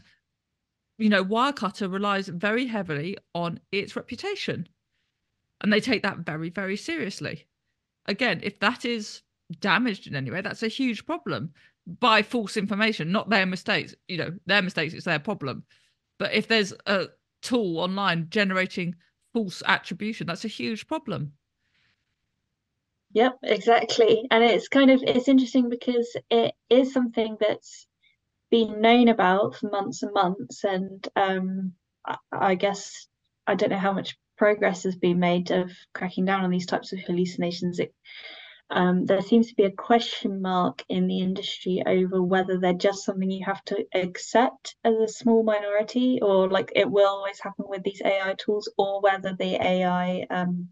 you 0.97 1.09
know, 1.09 1.23
Wirecutter 1.23 1.91
relies 1.91 2.29
very 2.29 2.65
heavily 2.67 3.17
on 3.33 3.59
its 3.71 3.95
reputation, 3.95 4.67
and 5.61 5.71
they 5.71 5.81
take 5.81 6.03
that 6.03 6.19
very, 6.19 6.49
very 6.49 6.77
seriously. 6.77 7.45
Again, 8.05 8.39
if 8.43 8.59
that 8.59 8.85
is 8.85 9.21
damaged 9.59 10.07
in 10.07 10.15
any 10.15 10.31
way, 10.31 10.41
that's 10.41 10.63
a 10.63 10.67
huge 10.67 11.05
problem 11.05 11.53
by 11.88 12.21
false 12.21 12.58
information, 12.58 13.12
not 13.12 13.30
their 13.30 13.45
mistakes. 13.45 13.95
You 14.08 14.17
know, 14.17 14.32
their 14.45 14.62
mistakes, 14.62 14.93
it's 14.93 15.06
their 15.06 15.19
problem. 15.19 15.63
But 16.17 16.34
if 16.34 16.48
there's 16.48 16.74
a 16.86 17.08
tool 17.41 17.80
online 17.80 18.28
generating 18.30 18.95
false 19.34 19.62
attribution, 19.65 20.28
that's 20.28 20.45
a 20.45 20.50
huge 20.50 20.88
problem. 20.88 21.34
Yep, 23.13 23.38
exactly. 23.43 24.28
And 24.30 24.43
it's 24.43 24.67
kind 24.67 24.91
of 24.91 25.02
it's 25.04 25.30
interesting 25.30 25.69
because 25.69 26.17
it 26.30 26.54
is 26.69 26.91
something 26.91 27.38
that's 27.39 27.88
been 28.52 28.82
known 28.82 29.08
about 29.08 29.56
for 29.56 29.69
months 29.69 30.04
and 30.04 30.13
months. 30.13 30.63
And 30.63 31.08
um, 31.15 31.74
I, 32.06 32.17
I 32.32 32.56
guess 32.56 33.08
I 33.48 33.56
don't 33.56 33.69
know 33.69 33.78
how 33.78 33.93
much 33.93 34.17
progress 34.38 34.84
has 34.84 34.95
been 34.98 35.19
made 35.19 35.52
of 35.52 35.71
cracking 35.93 36.26
down 36.26 36.43
on 36.43 36.50
these 36.50 36.65
types 36.65 36.91
of 36.91 37.00
hallucinations. 37.00 37.80
It 37.80 37.93
um, 38.71 39.06
there 39.06 39.21
seems 39.21 39.49
to 39.49 39.56
be 39.56 39.63
a 39.65 39.71
question 39.71 40.41
mark 40.41 40.84
in 40.89 41.08
the 41.08 41.19
industry 41.19 41.84
over 41.86 42.21
whether 42.21 42.58
they're 42.58 42.73
just 42.73 43.06
something 43.06 43.30
you 43.30 43.45
have 43.45 43.63
to 43.65 43.86
accept 43.93 44.75
as 44.84 44.95
a 44.95 45.08
small 45.08 45.43
minority, 45.43 46.19
or 46.21 46.49
like 46.49 46.71
it 46.75 46.89
will 46.89 47.08
always 47.08 47.39
happen 47.39 47.65
with 47.67 47.84
these 47.84 48.01
AI 48.04 48.36
tools, 48.38 48.71
or 48.78 49.01
whether 49.01 49.34
the 49.34 49.56
AI 49.63 50.25
um, 50.30 50.69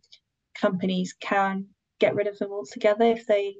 companies 0.56 1.14
can 1.20 1.68
get 2.00 2.16
rid 2.16 2.28
of 2.28 2.38
them 2.40 2.52
altogether 2.52 3.06
if 3.06 3.28
they 3.28 3.56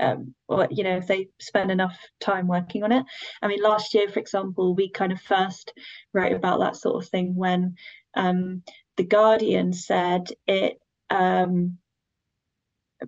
um, 0.00 0.34
or 0.48 0.68
you 0.70 0.84
know 0.84 0.96
if 0.96 1.06
they 1.06 1.28
spend 1.40 1.70
enough 1.70 1.98
time 2.20 2.46
working 2.46 2.84
on 2.84 2.92
it. 2.92 3.04
I 3.42 3.48
mean 3.48 3.62
last 3.62 3.94
year 3.94 4.08
for 4.08 4.20
example 4.20 4.74
we 4.74 4.90
kind 4.90 5.12
of 5.12 5.20
first 5.20 5.72
wrote 6.14 6.32
about 6.32 6.60
that 6.60 6.76
sort 6.76 7.02
of 7.02 7.10
thing 7.10 7.34
when 7.34 7.76
um, 8.14 8.62
the 8.96 9.04
guardian 9.04 9.72
said 9.72 10.28
it 10.46 10.80
um, 11.10 11.78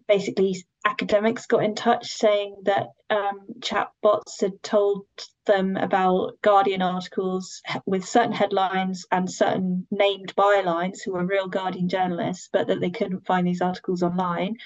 basically 0.06 0.64
academics 0.86 1.46
got 1.46 1.64
in 1.64 1.74
touch 1.74 2.06
saying 2.06 2.56
that 2.64 2.88
um, 3.10 3.40
chatbots 3.60 4.40
had 4.40 4.62
told 4.62 5.06
them 5.46 5.76
about 5.76 6.40
Guardian 6.42 6.82
articles 6.82 7.62
with 7.86 8.04
certain 8.04 8.32
headlines 8.32 9.06
and 9.10 9.30
certain 9.30 9.86
named 9.90 10.34
bylines 10.36 10.98
who 11.04 11.12
were 11.12 11.24
real 11.24 11.48
Guardian 11.48 11.88
journalists, 11.88 12.48
but 12.52 12.68
that 12.68 12.80
they 12.80 12.90
couldn't 12.90 13.26
find 13.26 13.46
these 13.46 13.62
articles 13.62 14.02
online. 14.02 14.56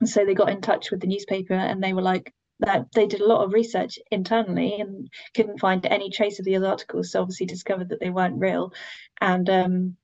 And 0.00 0.08
so 0.08 0.24
they 0.24 0.34
got 0.34 0.50
in 0.50 0.60
touch 0.60 0.90
with 0.90 1.00
the 1.00 1.06
newspaper 1.08 1.54
and 1.54 1.82
they 1.82 1.92
were 1.92 2.02
like, 2.02 2.32
that 2.60 2.86
they 2.92 3.06
did 3.06 3.20
a 3.20 3.26
lot 3.26 3.44
of 3.44 3.52
research 3.52 3.98
internally 4.10 4.80
and 4.80 5.08
couldn't 5.34 5.60
find 5.60 5.86
any 5.86 6.10
trace 6.10 6.38
of 6.38 6.44
the 6.44 6.56
other 6.56 6.68
articles. 6.68 7.12
So 7.12 7.22
obviously 7.22 7.46
discovered 7.46 7.90
that 7.90 8.00
they 8.00 8.10
weren't 8.10 8.40
real. 8.40 8.72
And 9.20 9.48
um, 9.48 9.96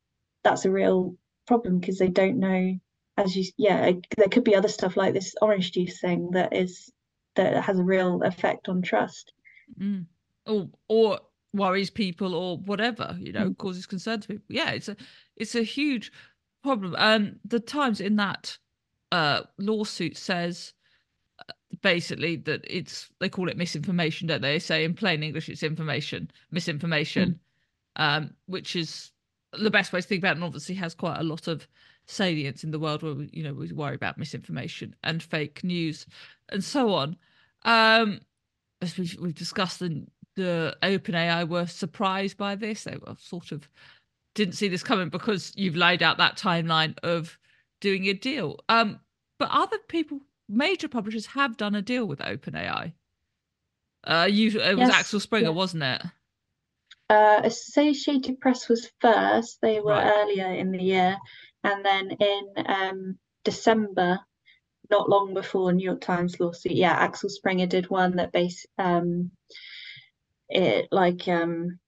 that's 0.44 0.64
a 0.64 0.70
real 0.70 1.16
problem 1.46 1.78
because 1.78 1.98
they 1.98 2.08
don't 2.08 2.38
know, 2.38 2.78
as 3.16 3.36
you, 3.36 3.44
yeah, 3.56 3.92
there 4.16 4.28
could 4.28 4.44
be 4.44 4.56
other 4.56 4.68
stuff 4.68 4.96
like 4.96 5.14
this 5.14 5.34
orange 5.40 5.72
juice 5.72 6.00
thing 6.00 6.30
that 6.32 6.54
is, 6.54 6.92
that 7.36 7.62
has 7.62 7.78
a 7.78 7.84
real 7.84 8.22
effect 8.22 8.68
on 8.68 8.82
trust. 8.82 9.32
Mm. 9.80 10.06
Or, 10.46 10.68
or 10.88 11.20
worries 11.52 11.90
people 11.90 12.34
or 12.34 12.58
whatever, 12.58 13.16
you 13.18 13.32
know, 13.32 13.50
mm. 13.50 13.58
causes 13.58 13.86
concern 13.86 14.20
to 14.20 14.28
people. 14.28 14.44
Yeah, 14.48 14.70
it's 14.72 14.88
a, 14.88 14.96
it's 15.36 15.54
a 15.54 15.62
huge 15.62 16.12
problem. 16.62 16.94
And 16.98 17.28
um, 17.28 17.36
the 17.44 17.60
Times 17.60 18.00
in 18.00 18.16
that 18.16 18.58
uh, 19.12 19.42
lawsuit 19.58 20.16
says 20.16 20.72
uh, 21.38 21.52
basically 21.82 22.36
that 22.36 22.62
it's 22.64 23.08
they 23.20 23.28
call 23.28 23.48
it 23.48 23.56
misinformation, 23.56 24.26
don't 24.26 24.42
they? 24.42 24.54
they 24.54 24.58
say 24.58 24.84
in 24.84 24.94
plain 24.94 25.22
English 25.22 25.48
it's 25.48 25.62
information, 25.62 26.30
misinformation, 26.50 27.38
mm. 27.98 28.02
um, 28.02 28.30
which 28.46 28.74
is 28.74 29.12
the 29.52 29.70
best 29.70 29.92
way 29.92 30.00
to 30.00 30.06
think 30.06 30.20
about 30.20 30.32
it, 30.32 30.36
and 30.36 30.44
obviously 30.44 30.74
has 30.74 30.94
quite 30.94 31.20
a 31.20 31.24
lot 31.24 31.46
of 31.46 31.68
salience 32.06 32.64
in 32.64 32.70
the 32.70 32.78
world 32.78 33.02
where 33.02 33.14
we, 33.14 33.30
you 33.32 33.42
know 33.42 33.52
we 33.52 33.72
worry 33.72 33.94
about 33.94 34.18
misinformation 34.18 34.94
and 35.02 35.22
fake 35.22 35.64
news 35.64 36.06
and 36.50 36.62
so 36.62 36.92
on. 36.94 37.16
Um, 37.62 38.20
as 38.82 38.98
we've, 38.98 39.16
we've 39.18 39.34
discussed, 39.34 39.78
the, 39.78 40.06
the 40.36 40.76
OpenAI 40.82 41.48
were 41.48 41.66
surprised 41.66 42.36
by 42.36 42.54
this. 42.54 42.84
They 42.84 42.96
were 42.96 43.16
sort 43.18 43.52
of 43.52 43.68
didn't 44.34 44.54
see 44.54 44.68
this 44.68 44.82
coming 44.82 45.08
because 45.08 45.52
you've 45.56 45.76
laid 45.76 46.02
out 46.02 46.18
that 46.18 46.36
timeline 46.36 46.98
of 47.02 47.38
doing 47.80 48.06
a 48.06 48.12
deal. 48.12 48.58
Um, 48.68 49.00
but 49.38 49.48
other 49.52 49.78
people, 49.88 50.20
major 50.48 50.88
publishers, 50.88 51.26
have 51.26 51.56
done 51.56 51.74
a 51.74 51.82
deal 51.82 52.06
with 52.06 52.18
OpenAI. 52.18 52.92
Uh, 54.06 54.28
you 54.30 54.48
it 54.60 54.76
was 54.76 54.88
yes. 54.88 54.94
Axel 54.94 55.20
Springer, 55.20 55.46
yeah. 55.46 55.54
wasn't 55.54 55.82
it? 55.82 56.02
Uh, 57.08 57.40
Associated 57.44 58.40
Press 58.40 58.68
was 58.68 58.90
first. 59.00 59.58
They 59.62 59.80
were 59.80 59.92
right. 59.92 60.12
earlier 60.16 60.52
in 60.52 60.72
the 60.72 60.82
year, 60.82 61.16
and 61.64 61.84
then 61.84 62.10
in 62.20 62.44
um, 62.66 63.18
December, 63.44 64.20
not 64.90 65.08
long 65.08 65.34
before 65.34 65.72
New 65.72 65.84
York 65.84 66.00
Times 66.00 66.38
lawsuit, 66.38 66.72
yeah, 66.72 66.92
Axel 66.92 67.30
Springer 67.30 67.66
did 67.66 67.90
one 67.90 68.16
that 68.16 68.32
base 68.32 68.66
um, 68.78 69.30
it 70.48 70.88
like 70.92 71.26
um, 71.26 71.78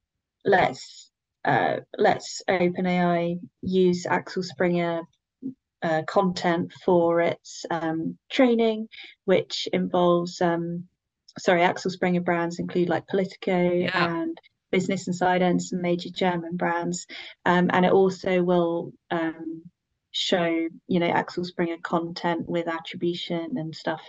let's 0.44 1.10
uh, 1.44 1.76
let's 1.96 2.42
OpenAI 2.48 3.38
use 3.62 4.06
Axel 4.06 4.42
Springer 4.42 5.02
uh, 5.82 6.02
content 6.06 6.72
for 6.84 7.20
its 7.20 7.64
um, 7.70 8.18
training, 8.30 8.88
which 9.26 9.68
involves, 9.72 10.40
um, 10.40 10.84
sorry, 11.38 11.62
Axel 11.62 11.90
Springer 11.90 12.22
brands 12.22 12.58
include 12.58 12.88
like 12.88 13.06
Politico 13.06 13.72
yeah. 13.72 14.16
and 14.16 14.36
Business 14.70 15.06
Insider 15.06 15.44
and 15.44 15.62
some 15.62 15.82
major 15.82 16.10
German 16.10 16.56
brands. 16.56 17.06
Um, 17.44 17.70
and 17.72 17.84
it 17.84 17.92
also 17.92 18.42
will 18.42 18.92
um, 19.10 19.62
show, 20.10 20.68
you 20.88 21.00
know, 21.00 21.06
Axel 21.06 21.44
Springer 21.44 21.76
content 21.82 22.48
with 22.48 22.68
attribution 22.68 23.56
and 23.56 23.74
stuff 23.74 24.02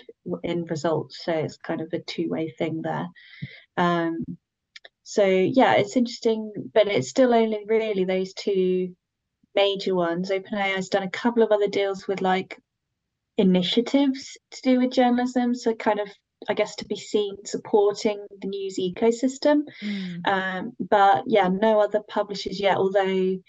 in 0.44 0.64
results. 0.66 1.24
So 1.24 1.34
it's 1.34 1.58
kind 1.58 1.82
of 1.82 1.90
a 1.94 2.00
two 2.00 2.30
way 2.30 2.50
thing 2.50 2.82
there. 2.82 3.08
Um, 3.76 4.24
so 5.04 5.26
yeah, 5.26 5.76
it's 5.76 5.96
interesting, 5.96 6.52
but 6.74 6.88
it's 6.88 7.10
still 7.10 7.34
only 7.34 7.64
really 7.66 8.04
those 8.04 8.34
two 8.34 8.96
major 9.56 9.96
ones. 9.96 10.30
OpenAI 10.30 10.76
has 10.76 10.90
done 10.90 11.04
a 11.04 11.10
couple 11.10 11.44
of 11.44 11.52
other 11.52 11.68
deals 11.68 12.08
with 12.08 12.22
like 12.22 12.58
initiatives 13.38 14.38
to 14.52 14.62
do 14.62 14.80
with 14.80 14.92
journalism, 14.92 15.56
so 15.56 15.74
kind 15.74 16.00
of 16.00 16.10
I 16.50 16.54
guess 16.54 16.76
to 16.78 16.86
be 16.86 16.96
seen 16.96 17.36
supporting 17.46 18.26
the 18.42 18.48
news 18.48 18.78
ecosystem. 18.80 19.64
Mm. 19.82 20.28
Um, 20.28 20.74
but 20.80 21.24
yeah, 21.28 21.50
no 21.50 21.80
other 21.80 22.02
publishers 22.08 22.60
yet. 22.60 22.78
Although 22.78 23.40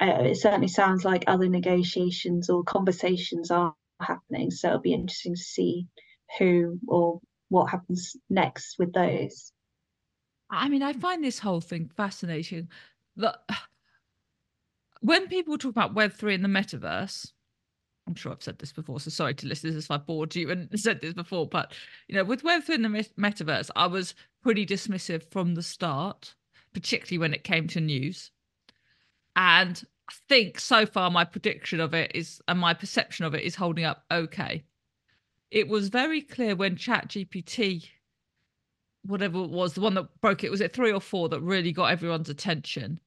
uh, 0.00 0.22
it 0.22 0.36
certainly 0.36 0.68
sounds 0.68 1.04
like 1.04 1.24
other 1.26 1.48
negotiations 1.48 2.48
or 2.48 2.64
conversations 2.64 3.50
are 3.50 3.74
happening. 4.00 4.50
So 4.50 4.68
it'll 4.68 4.80
be 4.80 4.94
interesting 4.94 5.34
to 5.34 5.40
see 5.40 5.86
who 6.38 6.78
or 6.88 7.20
what 7.48 7.70
happens 7.70 8.16
next 8.30 8.78
with 8.78 8.92
those. 8.92 9.52
I 10.48 10.68
mean, 10.68 10.82
I 10.82 10.92
find 10.92 11.22
this 11.22 11.38
whole 11.38 11.60
thing 11.60 11.90
fascinating. 11.96 12.68
That 13.16 13.36
when 15.00 15.28
people 15.28 15.58
talk 15.58 15.70
about 15.70 15.94
Web3 15.94 16.36
and 16.36 16.44
the 16.44 16.48
metaverse, 16.48 17.32
I'm 18.10 18.16
sure 18.16 18.32
I've 18.32 18.42
said 18.42 18.58
this 18.58 18.72
before, 18.72 18.98
so 18.98 19.08
sorry 19.08 19.34
to 19.34 19.46
listeners 19.46 19.76
if 19.76 19.90
I 19.90 19.96
bored 19.96 20.34
you 20.34 20.50
and 20.50 20.68
said 20.74 21.00
this 21.00 21.14
before, 21.14 21.46
but 21.46 21.72
you 22.08 22.16
know, 22.16 22.24
with 22.24 22.42
Web3 22.42 22.68
and 22.70 22.84
the 22.84 23.08
metaverse, 23.18 23.70
I 23.76 23.86
was 23.86 24.16
pretty 24.42 24.66
dismissive 24.66 25.30
from 25.30 25.54
the 25.54 25.62
start, 25.62 26.34
particularly 26.74 27.18
when 27.18 27.32
it 27.32 27.44
came 27.44 27.68
to 27.68 27.80
news. 27.80 28.32
And 29.36 29.80
I 30.08 30.14
think 30.28 30.58
so 30.58 30.86
far 30.86 31.08
my 31.10 31.24
prediction 31.24 31.78
of 31.78 31.94
it 31.94 32.10
is 32.14 32.40
and 32.48 32.58
my 32.58 32.74
perception 32.74 33.24
of 33.26 33.34
it 33.34 33.44
is 33.44 33.54
holding 33.54 33.84
up 33.84 34.04
okay. 34.10 34.64
It 35.52 35.68
was 35.68 35.88
very 35.88 36.20
clear 36.20 36.56
when 36.56 36.74
ChatGPT 36.74 37.88
whatever 39.06 39.42
it 39.44 39.50
was, 39.50 39.74
the 39.74 39.80
one 39.80 39.94
that 39.94 40.20
broke 40.20 40.44
it, 40.44 40.50
was 40.50 40.60
it 40.60 40.74
three 40.74 40.92
or 40.92 41.00
four 41.00 41.28
that 41.28 41.40
really 41.40 41.72
got 41.72 41.86
everyone's 41.86 42.28
attention? 42.28 43.00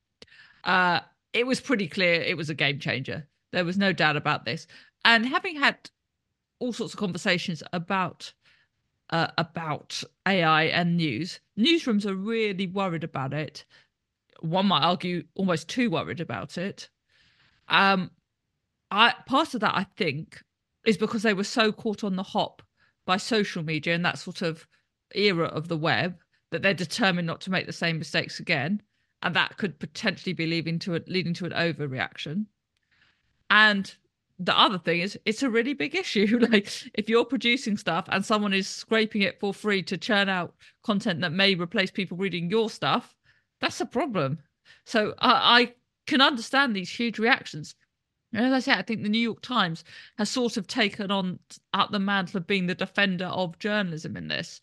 Uh, 0.64 1.02
it 1.34 1.46
was 1.46 1.60
pretty 1.60 1.88
clear 1.88 2.14
it 2.14 2.38
was 2.38 2.50
a 2.50 2.56
game 2.56 2.80
changer. 2.80 3.28
There 3.52 3.66
was 3.66 3.78
no 3.78 3.94
doubt 3.94 4.18
about 4.18 4.46
this. 4.46 4.68
And 5.06 5.26
having 5.26 5.56
had 5.58 5.90
all 6.60 6.74
sorts 6.74 6.94
of 6.94 7.00
conversations 7.00 7.62
about 7.74 8.34
uh, 9.10 9.28
about 9.38 10.04
AI 10.26 10.64
and 10.64 10.98
news, 10.98 11.40
newsrooms 11.58 12.06
are 12.06 12.16
really 12.16 12.68
worried 12.68 13.04
about 13.04 13.34
it. 13.34 13.66
One 14.40 14.68
might 14.68 14.84
argue 14.84 15.24
almost 15.36 15.68
too 15.68 15.90
worried 15.90 16.20
about 16.20 16.58
it. 16.58 16.90
Um, 17.68 18.12
I 18.92 19.14
part 19.26 19.54
of 19.54 19.62
that 19.62 19.76
I 19.76 19.86
think 19.98 20.42
is 20.86 20.98
because 20.98 21.24
they 21.24 21.34
were 21.34 21.44
so 21.44 21.72
caught 21.72 22.04
on 22.04 22.16
the 22.16 22.24
hop 22.24 22.62
by 23.06 23.18
social 23.18 23.64
media 23.64 23.96
and 23.96 24.06
that 24.06 24.20
sort 24.20 24.42
of 24.42 24.68
era 25.16 25.46
of 25.46 25.68
the 25.68 25.78
web 25.78 26.18
that 26.52 26.62
they're 26.62 26.74
determined 26.74 27.28
not 27.28 27.42
to 27.42 27.52
make 27.52 27.66
the 27.66 27.74
same 27.74 27.98
mistakes 27.98 28.40
again 28.40 28.82
and 29.22 29.36
that 29.36 29.58
could 29.58 29.80
potentially 29.80 30.34
be 30.34 30.46
leading 30.46 30.78
to 30.80 30.96
a, 30.96 31.02
leading 31.08 31.34
to 31.34 31.46
an 31.46 31.52
overreaction 31.52 32.46
and 33.50 33.96
the 34.40 34.58
other 34.58 34.78
thing 34.78 35.02
is 35.02 35.18
it's 35.26 35.44
a 35.44 35.50
really 35.50 35.74
big 35.74 35.96
issue 35.96 36.40
like 36.52 36.70
if 36.94 37.08
you're 37.10 37.26
producing 37.26 37.78
stuff 37.78 38.06
and 38.10 38.26
someone 38.26 38.54
is 38.54 38.68
scraping 38.68 39.22
it 39.22 39.40
for 39.40 39.54
free 39.54 39.84
to 39.84 39.98
churn 39.98 40.30
out 40.30 40.54
content 40.84 41.22
that 41.22 41.32
may 41.32 41.56
replace 41.56 41.92
people 41.92 42.18
reading 42.18 42.50
your 42.50 42.70
stuff 42.70 43.16
that's 43.62 43.82
a 43.82 43.86
problem 43.86 44.40
so 44.86 45.14
i, 45.20 45.62
I 45.62 45.74
can 46.08 46.22
understand 46.22 46.76
these 46.76 46.90
huge 46.90 47.20
reactions 47.20 47.76
and 48.36 48.48
as 48.48 48.52
I 48.52 48.60
say, 48.62 48.72
I 48.72 48.82
think 48.82 49.04
the 49.04 49.10
New 49.10 49.20
York 49.20 49.44
Times 49.44 49.84
has 50.18 50.28
sort 50.28 50.58
of 50.58 50.66
taken 50.66 51.12
on 51.12 51.38
up 51.76 51.92
the 51.92 52.00
mantle 52.00 52.38
of 52.38 52.48
being 52.48 52.66
the 52.66 52.74
defender 52.74 53.28
of 53.28 53.60
journalism 53.60 54.18
in 54.18 54.28
this 54.28 54.60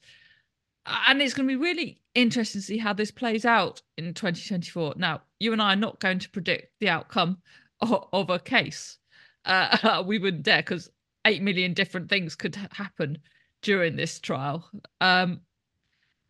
and 0.86 1.20
it's 1.20 1.34
going 1.34 1.48
to 1.48 1.56
be 1.56 1.62
really 1.62 2.00
interesting 2.14 2.60
to 2.60 2.66
see 2.66 2.78
how 2.78 2.92
this 2.92 3.10
plays 3.10 3.44
out 3.44 3.82
in 3.96 4.14
2024. 4.14 4.94
Now, 4.96 5.22
you 5.38 5.52
and 5.52 5.60
I 5.60 5.74
are 5.74 5.76
not 5.76 6.00
going 6.00 6.18
to 6.20 6.30
predict 6.30 6.72
the 6.80 6.88
outcome 6.88 7.38
of, 7.80 8.08
of 8.12 8.30
a 8.30 8.38
case. 8.38 8.98
Uh, 9.44 10.02
we 10.06 10.18
wouldn't 10.18 10.42
dare 10.42 10.58
because 10.58 10.90
8 11.24 11.42
million 11.42 11.74
different 11.74 12.08
things 12.08 12.34
could 12.34 12.56
happen 12.72 13.18
during 13.62 13.96
this 13.96 14.18
trial. 14.18 14.68
Um, 15.00 15.40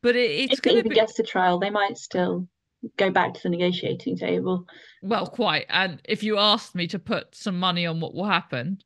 but 0.03 0.17
it, 0.17 0.31
it's 0.31 0.59
if 0.59 0.67
it 0.67 0.73
even 0.73 0.89
be... 0.89 0.95
gets 0.95 1.15
to 1.15 1.23
trial, 1.23 1.59
they 1.59 1.71
might 1.71 1.99
still 1.99 2.49
go 2.97 3.11
back 3.11 3.35
to 3.35 3.43
the 3.43 3.51
negotiating 3.51 4.17
table. 4.17 4.67
Well, 5.03 5.27
quite. 5.27 5.67
And 5.69 6.01
if 6.05 6.23
you 6.23 6.39
asked 6.39 6.75
me 6.75 6.87
to 6.89 6.99
put 6.99 7.35
some 7.35 7.59
money 7.59 7.87
on 7.87 8.01
what 8.01 8.15
will 8.15 8.25
happen, 8.25 8.79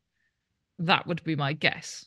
that 0.79 1.07
would 1.07 1.23
be 1.25 1.37
my 1.37 1.53
guess. 1.53 2.07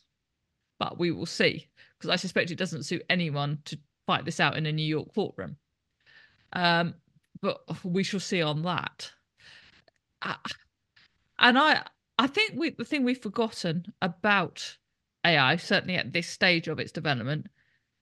But 0.78 0.98
we 0.98 1.10
will 1.10 1.26
see 1.26 1.66
because 1.98 2.10
I 2.10 2.16
suspect 2.16 2.50
it 2.50 2.58
doesn't 2.58 2.84
suit 2.84 3.02
anyone 3.10 3.58
to 3.64 3.78
fight 4.06 4.24
this 4.24 4.40
out 4.40 4.56
in 4.56 4.66
a 4.66 4.72
New 4.72 4.84
York 4.84 5.12
courtroom. 5.14 5.56
Um, 6.52 6.94
but 7.40 7.60
we 7.84 8.02
shall 8.02 8.20
see 8.20 8.42
on 8.42 8.62
that. 8.62 9.10
Uh, 10.22 10.34
and 11.38 11.58
I, 11.58 11.82
I 12.18 12.26
think 12.26 12.54
we, 12.56 12.70
the 12.70 12.84
thing 12.84 13.04
we've 13.04 13.20
forgotten 13.20 13.92
about 14.02 14.76
AI, 15.24 15.56
certainly 15.56 15.94
at 15.96 16.12
this 16.12 16.26
stage 16.26 16.68
of 16.68 16.78
its 16.78 16.92
development, 16.92 17.46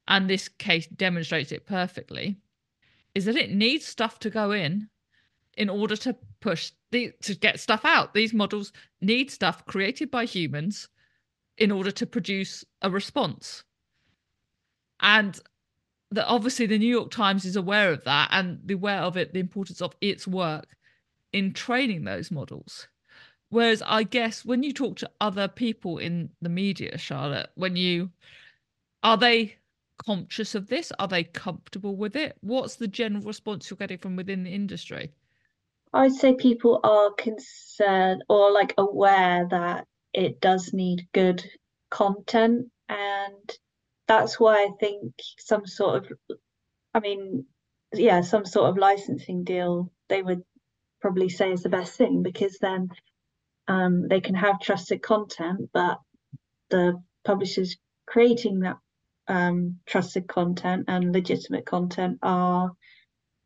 and 0.08 0.28
this 0.28 0.48
case 0.48 0.86
demonstrates 0.86 1.52
it 1.52 1.66
perfectly, 1.66 2.38
is 3.14 3.24
that 3.26 3.36
it 3.36 3.50
needs 3.50 3.84
stuff 3.84 4.18
to 4.20 4.30
go 4.30 4.52
in 4.52 4.88
in 5.56 5.68
order 5.68 5.96
to 5.96 6.16
push 6.40 6.72
the 6.90 7.12
to 7.22 7.34
get 7.34 7.60
stuff 7.60 7.84
out. 7.84 8.14
These 8.14 8.34
models 8.34 8.72
need 9.00 9.30
stuff 9.30 9.64
created 9.66 10.10
by 10.10 10.24
humans 10.24 10.88
in 11.58 11.70
order 11.72 11.90
to 11.90 12.06
produce 12.06 12.64
a 12.82 12.90
response 12.90 13.64
and 15.00 15.40
that 16.10 16.26
obviously 16.26 16.66
the 16.66 16.78
New 16.78 16.88
York 16.88 17.10
Times 17.10 17.44
is 17.44 17.56
aware 17.56 17.92
of 17.92 18.04
that 18.04 18.28
and 18.32 18.70
aware 18.70 19.00
of 19.00 19.16
it, 19.16 19.32
the 19.32 19.40
importance 19.40 19.82
of 19.82 19.94
its 20.00 20.26
work 20.26 20.76
in 21.32 21.52
training 21.52 22.04
those 22.04 22.30
models. 22.30 22.88
Whereas 23.50 23.82
I 23.86 24.02
guess 24.02 24.44
when 24.44 24.62
you 24.62 24.72
talk 24.72 24.96
to 24.98 25.10
other 25.20 25.48
people 25.48 25.98
in 25.98 26.30
the 26.42 26.48
media, 26.48 26.98
Charlotte, 26.98 27.50
when 27.54 27.76
you 27.76 28.10
are 29.02 29.16
they 29.16 29.56
conscious 30.04 30.54
of 30.54 30.68
this? 30.68 30.92
Are 30.98 31.08
they 31.08 31.24
comfortable 31.24 31.96
with 31.96 32.16
it? 32.16 32.36
What's 32.40 32.76
the 32.76 32.88
general 32.88 33.22
response 33.22 33.70
you're 33.70 33.76
getting 33.76 33.98
from 33.98 34.16
within 34.16 34.44
the 34.44 34.52
industry? 34.52 35.12
I'd 35.92 36.12
say 36.12 36.34
people 36.34 36.80
are 36.84 37.12
concerned 37.12 38.24
or 38.28 38.52
like 38.52 38.74
aware 38.76 39.46
that 39.50 39.86
it 40.12 40.40
does 40.40 40.72
need 40.72 41.08
good 41.12 41.44
content 41.90 42.66
and 42.88 43.56
that's 44.08 44.38
why 44.38 44.64
I 44.64 44.68
think 44.80 45.12
some 45.38 45.66
sort 45.66 46.04
of 46.04 46.38
I 46.94 47.00
mean 47.00 47.46
yeah 47.94 48.20
some 48.20 48.44
sort 48.44 48.70
of 48.70 48.76
licensing 48.76 49.44
deal 49.44 49.90
they 50.08 50.22
would 50.22 50.42
probably 51.00 51.28
say 51.28 51.52
is 51.52 51.62
the 51.62 51.68
best 51.68 51.96
thing 51.96 52.22
because 52.22 52.58
then 52.60 52.88
um, 53.68 54.08
they 54.08 54.20
can 54.20 54.34
have 54.34 54.60
trusted 54.60 55.02
content 55.02 55.70
but 55.72 55.98
the 56.70 57.00
publishers 57.24 57.76
creating 58.06 58.60
that 58.60 58.76
um, 59.28 59.78
trusted 59.86 60.28
content 60.28 60.84
and 60.88 61.12
legitimate 61.12 61.66
content 61.66 62.18
are 62.22 62.70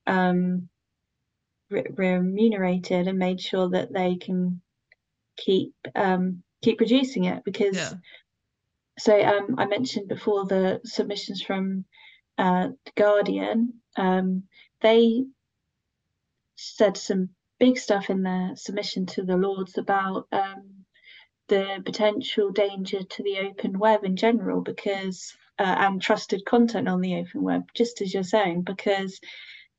um, 0.06 0.68
re- 1.70 1.86
remunerated 1.96 3.08
and 3.08 3.18
made 3.18 3.40
sure 3.40 3.70
that 3.70 3.92
they 3.92 4.16
can 4.16 4.60
keep 5.36 5.72
um, 5.94 6.42
keep 6.62 6.76
producing 6.76 7.24
it 7.24 7.42
because 7.44 7.76
yeah. 7.76 7.92
so 8.98 9.18
um, 9.22 9.54
I 9.58 9.66
mentioned 9.66 10.08
before 10.08 10.44
the 10.44 10.80
submissions 10.84 11.42
from 11.42 11.84
uh, 12.36 12.68
the 12.84 12.92
Guardian 12.96 13.74
um, 13.96 14.44
they 14.82 15.24
said 16.56 16.96
some 16.96 17.30
big 17.60 17.78
stuff 17.78 18.10
in 18.10 18.22
their 18.22 18.52
submission 18.56 19.06
to 19.06 19.22
the 19.22 19.36
Lords 19.36 19.78
about 19.78 20.26
um, 20.32 20.84
the 21.48 21.82
potential 21.84 22.50
danger 22.50 23.02
to 23.02 23.22
the 23.22 23.38
open 23.38 23.78
web 23.78 24.02
in 24.04 24.16
general 24.16 24.62
because 24.62 25.36
uh, 25.58 25.76
and 25.78 26.00
trusted 26.00 26.44
content 26.46 26.88
on 26.88 27.02
the 27.02 27.16
open 27.16 27.42
web, 27.42 27.64
just 27.74 28.00
as 28.00 28.14
you're 28.14 28.22
saying, 28.22 28.62
because 28.62 29.20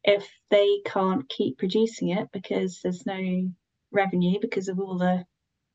if 0.03 0.29
they 0.51 0.79
can't 0.85 1.27
keep 1.27 1.57
producing 1.57 2.09
it 2.09 2.29
because 2.31 2.79
there's 2.83 3.05
no 3.05 3.49
revenue 3.91 4.37
because 4.39 4.67
of 4.67 4.79
all 4.79 4.99
the 4.99 5.25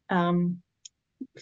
um, 0.09 0.63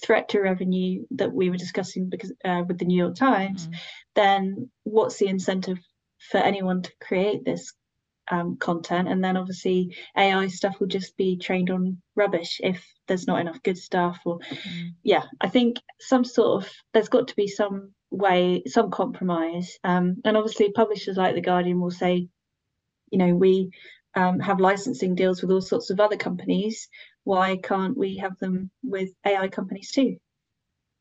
threat 0.02 0.30
to 0.30 0.40
revenue 0.40 1.04
that 1.10 1.32
we 1.32 1.50
were 1.50 1.56
discussing 1.56 2.08
because 2.08 2.32
uh, 2.44 2.62
with 2.66 2.78
the 2.78 2.86
New 2.86 2.96
York 2.96 3.16
Times, 3.16 3.68
mm. 3.68 3.76
then 4.14 4.70
what's 4.84 5.18
the 5.18 5.28
incentive 5.28 5.78
for 6.30 6.38
anyone 6.38 6.82
to 6.82 6.92
create 7.02 7.44
this 7.44 7.74
um, 8.30 8.56
content? 8.56 9.08
And 9.08 9.22
then 9.22 9.36
obviously 9.36 9.96
AI 10.16 10.48
stuff 10.48 10.80
will 10.80 10.86
just 10.86 11.16
be 11.16 11.36
trained 11.36 11.70
on 11.70 12.00
rubbish 12.14 12.60
if 12.62 12.84
there's 13.06 13.26
not 13.26 13.40
enough 13.40 13.62
good 13.62 13.78
stuff. 13.78 14.18
Or 14.24 14.38
mm. 14.38 14.90
yeah, 15.02 15.24
I 15.40 15.48
think 15.48 15.78
some 16.00 16.24
sort 16.24 16.64
of 16.64 16.70
there's 16.92 17.08
got 17.08 17.28
to 17.28 17.36
be 17.36 17.48
some 17.48 17.92
way, 18.10 18.62
some 18.66 18.90
compromise. 18.90 19.78
Um, 19.84 20.16
and 20.24 20.36
obviously, 20.36 20.72
publishers 20.72 21.16
like 21.16 21.34
The 21.34 21.40
Guardian 21.40 21.80
will 21.80 21.90
say, 21.90 22.28
you 23.10 23.18
know, 23.18 23.34
we 23.34 23.70
um, 24.14 24.40
have 24.40 24.60
licensing 24.60 25.14
deals 25.14 25.42
with 25.42 25.50
all 25.50 25.60
sorts 25.60 25.90
of 25.90 26.00
other 26.00 26.16
companies. 26.16 26.88
Why 27.24 27.56
can't 27.56 27.96
we 27.96 28.18
have 28.18 28.38
them 28.38 28.70
with 28.82 29.10
AI 29.26 29.48
companies 29.48 29.90
too? 29.90 30.16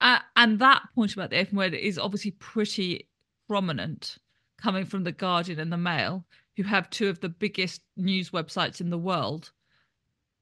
Uh, 0.02 0.20
and 0.36 0.60
that 0.60 0.82
point 0.96 1.14
about 1.14 1.30
the 1.30 1.40
open 1.40 1.58
web 1.58 1.74
is 1.74 1.98
obviously 1.98 2.32
pretty 2.32 3.08
prominent 3.48 4.18
coming 4.62 4.86
from 4.86 5.04
The 5.04 5.12
Guardian 5.12 5.60
and 5.60 5.72
The 5.72 5.78
Mail, 5.78 6.26
who 6.58 6.64
have 6.64 6.90
two 6.90 7.10
of 7.10 7.20
the 7.20 7.30
biggest 7.30 7.82
news 7.98 8.30
websites 8.32 8.82
in 8.82 8.90
the 8.90 8.98
world 8.98 9.52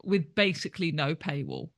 with 0.04 0.36
basically 0.36 0.92
no 0.92 1.16
paywall. 1.16 1.70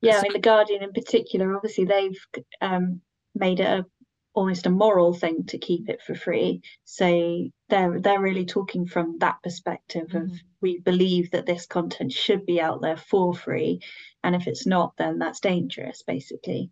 Yeah, 0.00 0.12
so, 0.12 0.18
I 0.18 0.22
mean, 0.22 0.32
The 0.32 0.38
Guardian 0.38 0.82
in 0.82 0.92
particular, 0.92 1.54
obviously, 1.54 1.84
they've 1.84 2.18
um, 2.60 3.00
made 3.34 3.60
it 3.60 3.66
a 3.66 3.86
almost 4.32 4.66
a 4.66 4.70
moral 4.70 5.12
thing 5.12 5.44
to 5.44 5.58
keep 5.58 5.88
it 5.88 6.00
for 6.02 6.14
free. 6.14 6.62
So 6.84 7.48
they're 7.68 8.00
they're 8.00 8.20
really 8.20 8.46
talking 8.46 8.86
from 8.86 9.18
that 9.18 9.42
perspective 9.42 10.08
mm-hmm. 10.08 10.32
of 10.32 10.40
we 10.60 10.78
believe 10.78 11.30
that 11.32 11.46
this 11.46 11.66
content 11.66 12.12
should 12.12 12.46
be 12.46 12.60
out 12.60 12.80
there 12.80 12.96
for 12.96 13.34
free, 13.34 13.80
and 14.22 14.34
if 14.34 14.46
it's 14.46 14.66
not, 14.66 14.96
then 14.96 15.18
that's 15.18 15.40
dangerous, 15.40 16.02
basically. 16.02 16.70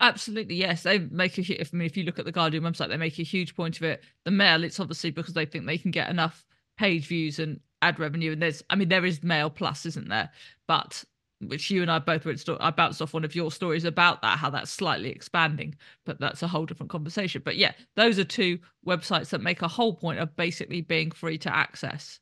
Absolutely, 0.00 0.56
yes. 0.56 0.82
They 0.82 0.98
make 0.98 1.38
a 1.38 1.60
if 1.60 1.70
I 1.72 1.76
mean, 1.76 1.86
if 1.86 1.96
you 1.96 2.04
look 2.04 2.18
at 2.18 2.24
the 2.24 2.32
Guardian 2.32 2.64
website, 2.64 2.88
they 2.88 2.96
make 2.96 3.18
a 3.18 3.22
huge 3.22 3.54
point 3.54 3.76
of 3.76 3.84
it. 3.84 4.02
The 4.24 4.30
Mail, 4.30 4.64
it's 4.64 4.80
obviously 4.80 5.10
because 5.10 5.34
they 5.34 5.46
think 5.46 5.66
they 5.66 5.78
can 5.78 5.90
get 5.90 6.10
enough 6.10 6.44
page 6.76 7.06
views 7.06 7.38
and 7.38 7.60
ad 7.82 7.98
revenue. 7.98 8.32
And 8.32 8.42
there's, 8.42 8.62
I 8.70 8.76
mean, 8.76 8.88
there 8.88 9.04
is 9.04 9.22
Mail 9.22 9.50
Plus, 9.50 9.86
isn't 9.86 10.08
there? 10.08 10.30
But 10.66 11.04
which 11.48 11.70
you 11.70 11.82
and 11.82 11.90
I 11.90 11.98
both 11.98 12.24
went. 12.24 12.42
I 12.60 12.70
bounced 12.70 13.02
off 13.02 13.14
one 13.14 13.24
of 13.24 13.34
your 13.34 13.50
stories 13.50 13.84
about 13.84 14.22
that, 14.22 14.38
how 14.38 14.50
that's 14.50 14.70
slightly 14.70 15.10
expanding, 15.10 15.74
but 16.04 16.18
that's 16.20 16.42
a 16.42 16.48
whole 16.48 16.66
different 16.66 16.90
conversation. 16.90 17.42
But 17.44 17.56
yeah, 17.56 17.72
those 17.96 18.18
are 18.18 18.24
two 18.24 18.58
websites 18.86 19.30
that 19.30 19.42
make 19.42 19.62
a 19.62 19.68
whole 19.68 19.94
point 19.94 20.20
of 20.20 20.34
basically 20.36 20.80
being 20.80 21.10
free 21.10 21.38
to 21.38 21.54
access. 21.54 22.20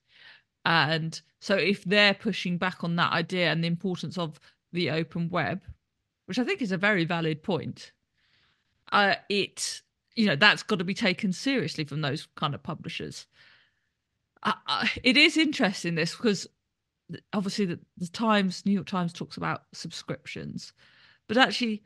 And 0.65 1.21
so 1.41 1.57
if 1.57 1.85
they're 1.85 2.15
pushing 2.15 2.59
back 2.59 2.85
on 2.85 2.97
that 2.97 3.13
idea 3.13 3.51
and 3.51 3.63
the 3.63 3.69
importance 3.69 4.19
of 4.19 4.39
the 4.73 4.91
open 4.91 5.29
web, 5.29 5.63
which 6.27 6.39
I 6.39 6.45
think 6.45 6.63
is 6.63 6.73
a 6.73 6.77
very 6.77 7.05
valid 7.05 7.43
point, 7.43 7.93
uh, 8.93 9.15
it 9.29 9.83
you 10.15 10.27
know 10.27 10.37
that's 10.37 10.63
got 10.63 10.79
to 10.79 10.85
be 10.85 10.95
taken 10.95 11.33
seriously 11.33 11.85
from 11.85 12.01
those 12.01 12.29
kind 12.37 12.55
of 12.55 12.63
publishers. 12.63 13.27
Uh, 14.43 14.53
uh, 14.67 14.87
it 15.03 15.17
is 15.17 15.37
interesting 15.37 15.95
this 15.95 16.15
because 16.15 16.47
obviously 17.33 17.67
the, 17.67 17.79
the 17.99 18.09
Times, 18.09 18.65
New 18.67 18.73
York 18.73 18.87
Times 18.87 19.13
talks 19.13 19.37
about 19.37 19.65
subscriptions, 19.73 20.73
but 21.29 21.37
actually 21.37 21.83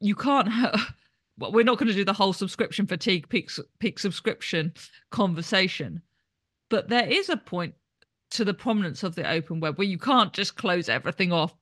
you 0.00 0.14
can't 0.14 0.48
have. 0.48 0.94
Well, 1.40 1.52
we're 1.52 1.62
not 1.62 1.78
going 1.78 1.86
to 1.86 1.94
do 1.94 2.04
the 2.04 2.12
whole 2.12 2.32
subscription 2.32 2.88
fatigue 2.88 3.28
peak 3.28 3.48
peak 3.78 4.00
subscription 4.00 4.72
conversation, 5.12 6.02
but 6.68 6.88
there 6.88 7.06
is 7.06 7.28
a 7.28 7.36
point 7.36 7.76
to 8.30 8.44
the 8.44 8.54
prominence 8.54 9.04
of 9.04 9.14
the 9.14 9.30
open 9.30 9.60
web 9.60 9.78
where 9.78 9.86
you 9.86 9.98
can't 9.98 10.32
just 10.32 10.56
close 10.56 10.88
everything 10.88 11.32
off 11.32 11.54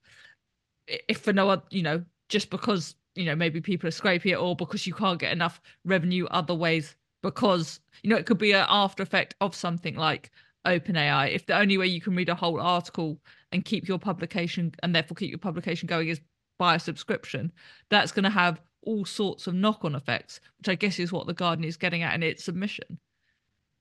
if 0.87 1.19
for 1.19 1.35
no 1.35 1.51
other, 1.51 1.63
you 1.69 1.83
know, 1.83 2.03
just 2.29 2.51
because 2.51 2.95
you 3.15 3.25
know 3.25 3.35
maybe 3.35 3.61
people 3.61 3.89
are 3.89 3.93
scraping 3.93 4.33
it 4.33 4.37
or 4.37 4.55
because 4.55 4.87
you 4.87 4.95
can't 4.95 5.19
get 5.19 5.33
enough 5.33 5.61
revenue 5.85 6.27
other 6.27 6.55
ways 6.55 6.97
because 7.23 7.81
you 8.03 8.11
know 8.11 8.17
it 8.17 8.27
could 8.27 8.39
be 8.39 8.53
an 8.53 8.67
after 8.69 9.03
effect 9.03 9.35
of 9.41 9.55
something 9.55 9.97
like 9.97 10.31
OpenAI, 10.67 11.33
if 11.33 11.47
the 11.47 11.59
only 11.59 11.79
way 11.79 11.87
you 11.87 12.01
can 12.01 12.15
read 12.15 12.29
a 12.29 12.35
whole 12.35 12.61
article 12.61 13.19
and 13.53 13.65
keep 13.65 13.89
your 13.89 13.99
publication 13.99 14.75
and 14.83 14.95
therefore 14.95 15.15
keep 15.15 15.31
your 15.31 15.39
publication 15.39 15.87
going 15.87 16.09
is 16.09 16.21
by 16.59 16.75
a 16.75 16.81
subscription, 16.81 17.53
that's 17.89 18.13
going 18.13 18.25
to 18.25 18.31
have 18.31 18.61
all 18.83 19.05
sorts 19.05 19.47
of 19.47 19.55
knock 19.55 19.85
on 19.85 19.95
effects, 19.95 20.41
which 20.59 20.69
I 20.69 20.75
guess 20.75 20.99
is 20.99 21.13
what 21.13 21.27
the 21.27 21.35
Guardian 21.35 21.65
is 21.65 21.77
getting 21.77 22.03
at 22.03 22.15
in 22.15 22.23
its 22.23 22.45
submission. 22.45 22.99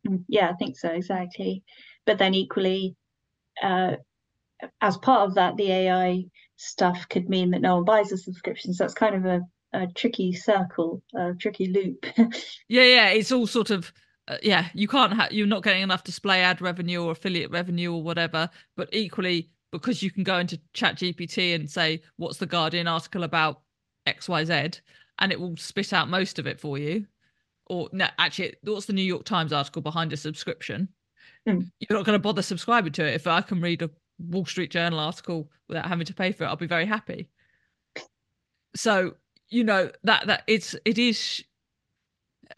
Mm, 0.08 0.24
yeah, 0.28 0.50
I 0.50 0.54
think 0.54 0.78
so, 0.78 0.90
exactly. 0.90 1.64
But 2.06 2.20
then 2.20 2.34
equally, 2.34 2.96
uh, 3.62 3.96
as 4.82 4.98
part 4.98 5.28
of 5.28 5.36
that, 5.36 5.58
the 5.58 5.72
AI 5.72 6.26
stuff 6.56 7.08
could 7.10 7.30
mean 7.30 7.52
that 7.52 7.62
no 7.62 7.76
one 7.76 7.86
buys 7.86 8.12
a 8.12 8.18
subscription. 8.18 8.74
So 8.74 8.84
that's 8.84 8.94
kind 8.94 9.16
of 9.16 9.26
a, 9.26 9.42
a 9.74 9.88
tricky 9.88 10.34
circle, 10.34 11.04
a 11.16 11.34
tricky 11.34 11.68
loop. 11.68 12.06
yeah, 12.68 12.84
yeah, 12.84 13.10
it's 13.10 13.32
all 13.32 13.48
sort 13.48 13.70
of 13.70 13.92
uh, 14.28 14.38
yeah, 14.42 14.68
you 14.74 14.88
can't 14.88 15.14
have 15.14 15.32
you're 15.32 15.48
not 15.48 15.64
getting 15.64 15.84
enough 15.84 16.04
display 16.04 16.42
ad 16.42 16.62
revenue 16.62 17.04
or 17.04 17.12
affiliate 17.12 17.52
revenue 17.52 17.94
or 17.94 18.02
whatever. 18.02 18.50
But 18.76 18.90
equally, 18.92 19.52
because 19.72 20.02
you 20.02 20.12
can 20.12 20.24
go 20.24 20.40
into 20.40 20.60
Chat 20.74 20.98
GPT 20.98 21.54
and 21.54 21.70
say, 21.70 22.02
"What's 22.18 22.38
the 22.38 22.46
Guardian 22.46 22.88
article 22.88 23.24
about 23.24 23.62
X 24.08 24.28
Y 24.28 24.46
Z," 24.46 24.82
and 25.20 25.32
it 25.32 25.40
will 25.40 25.56
spit 25.58 25.94
out 25.94 26.10
most 26.10 26.40
of 26.40 26.48
it 26.48 26.60
for 26.60 26.78
you. 26.78 27.06
Or 27.68 27.90
no, 27.92 28.08
actually, 28.18 28.56
what's 28.64 28.88
the 28.88 28.94
New 28.94 29.04
York 29.04 29.26
Times 29.26 29.54
article 29.54 29.82
behind 29.82 30.12
a 30.14 30.18
subscription? 30.18 30.90
Mm. 31.48 31.70
You're 31.80 31.98
not 31.98 32.06
going 32.06 32.16
to 32.16 32.20
bother 32.20 32.42
subscribing 32.42 32.94
to 32.94 33.06
it. 33.06 33.14
If 33.14 33.28
I 33.28 33.42
can 33.42 33.62
read 33.62 33.84
a 33.84 33.92
Wall 34.20 34.46
Street 34.46 34.72
Journal 34.72 35.00
article 35.00 35.52
without 35.68 35.88
having 35.88 36.06
to 36.06 36.14
pay 36.14 36.32
for 36.32 36.44
it, 36.44 36.48
I'll 36.48 36.56
be 36.56 36.68
very 36.68 36.86
happy. 36.86 37.30
So 38.76 39.16
you 39.50 39.64
know 39.64 39.92
that 40.04 40.28
that 40.28 40.44
it's 40.48 40.76
it 40.86 40.98
is 40.98 41.44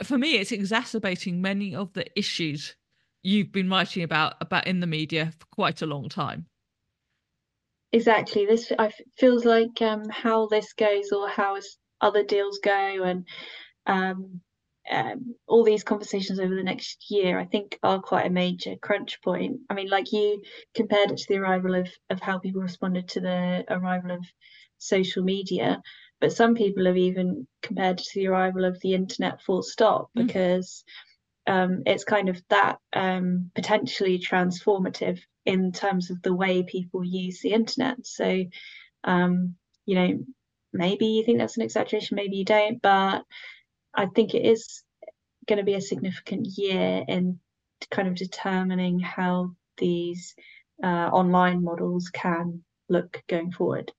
for 0.04 0.18
me, 0.18 0.38
it's 0.38 0.52
exacerbating 0.52 1.42
many 1.42 1.76
of 1.76 1.94
the 1.94 2.06
issues 2.18 2.76
you've 3.24 3.52
been 3.52 3.70
writing 3.70 4.04
about 4.04 4.36
about 4.42 4.68
in 4.68 4.80
the 4.80 4.88
media 4.88 5.32
for 5.38 5.46
quite 5.52 5.82
a 5.82 5.86
long 5.86 6.10
time. 6.10 6.46
Exactly. 7.92 8.46
This 8.46 8.72
I 8.78 8.92
feels 9.18 9.46
like 9.46 9.82
um, 9.82 10.04
how 10.10 10.48
this 10.48 10.74
goes 10.74 11.12
or 11.12 11.30
how 11.30 11.58
other 12.02 12.24
deals 12.24 12.60
go 12.60 13.04
and 13.04 13.26
um, 13.86 14.42
um, 14.90 15.36
all 15.48 15.64
these 15.64 15.84
conversations 15.84 16.40
over 16.40 16.56
the 16.56 16.64
next 16.64 17.10
year, 17.10 17.40
I 17.40 17.46
think, 17.46 17.78
are 17.84 18.00
quite 18.00 18.26
a 18.26 18.32
major 18.32 18.76
crunch 18.82 19.22
point. 19.22 19.60
I 19.70 19.74
mean, 19.74 19.90
like 19.90 20.12
you 20.12 20.42
compared 20.76 21.12
it 21.12 21.18
to 21.18 21.26
the 21.28 21.38
arrival 21.38 21.76
of 21.76 21.90
of 22.10 22.20
how 22.20 22.40
people 22.40 22.62
responded 22.62 23.10
to 23.10 23.22
the 23.22 23.66
arrival 23.70 24.12
of 24.12 24.26
social 24.78 25.24
media. 25.24 25.82
But 26.20 26.34
some 26.34 26.56
people 26.56 26.86
have 26.86 26.98
even 26.98 27.48
compared 27.62 28.00
it 28.00 28.06
to 28.06 28.20
the 28.20 28.28
arrival 28.28 28.66
of 28.66 28.80
the 28.82 28.94
internet 28.94 29.42
full 29.42 29.62
stop 29.62 30.10
mm. 30.18 30.26
because 30.26 30.84
um, 31.46 31.84
it's 31.86 32.04
kind 32.04 32.30
of 32.30 32.42
that 32.50 32.80
um, 32.94 33.52
potentially 33.56 34.20
transformative 34.20 35.20
in 35.46 35.72
terms 35.72 36.10
of 36.10 36.22
the 36.22 36.34
way 36.34 36.64
people 36.64 37.04
use 37.04 37.42
the 37.42 37.54
internet. 37.54 38.06
So, 38.06 38.44
um, 39.04 39.56
you 39.86 39.96
know, 39.96 40.20
maybe 40.74 41.06
you 41.06 41.24
think 41.24 41.40
that's 41.40 41.56
an 41.56 41.64
exaggeration, 41.64 42.16
maybe 42.16 42.36
you 42.38 42.46
don't, 42.46 42.82
but 42.82 43.24
I 43.98 44.06
think 44.06 44.34
it 44.34 44.46
is 44.46 44.84
going 45.48 45.58
to 45.58 45.66
be 45.66 45.74
a 45.74 45.82
significant 45.82 46.48
year 46.56 47.04
in 47.08 47.40
kind 47.90 48.08
of 48.08 48.16
determining 48.16 49.00
how 49.00 49.52
these 49.78 50.36
uh, 50.84 51.10
online 51.12 51.64
models 51.64 52.10
can 52.10 52.64
look 52.90 53.22
going 53.28 53.52
forward. 53.52 53.92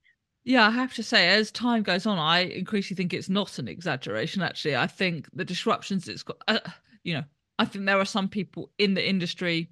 Yeah, 0.44 0.66
I 0.66 0.70
have 0.70 0.94
to 0.94 1.02
say, 1.02 1.28
as 1.28 1.50
time 1.50 1.82
goes 1.82 2.06
on, 2.06 2.18
I 2.18 2.40
increasingly 2.40 2.96
think 2.96 3.12
it's 3.12 3.28
not 3.28 3.58
an 3.58 3.68
exaggeration. 3.68 4.40
Actually, 4.40 4.76
I 4.76 4.86
think 4.86 5.28
the 5.34 5.44
disruptions 5.44 6.08
it's 6.08 6.22
got, 6.22 6.38
uh, 6.46 6.60
you 7.04 7.14
know, 7.14 7.24
I 7.58 7.64
think 7.64 7.84
there 7.84 7.98
are 7.98 8.06
some 8.06 8.28
people 8.28 8.70
in 8.78 8.94
the 8.94 9.06
industry 9.06 9.70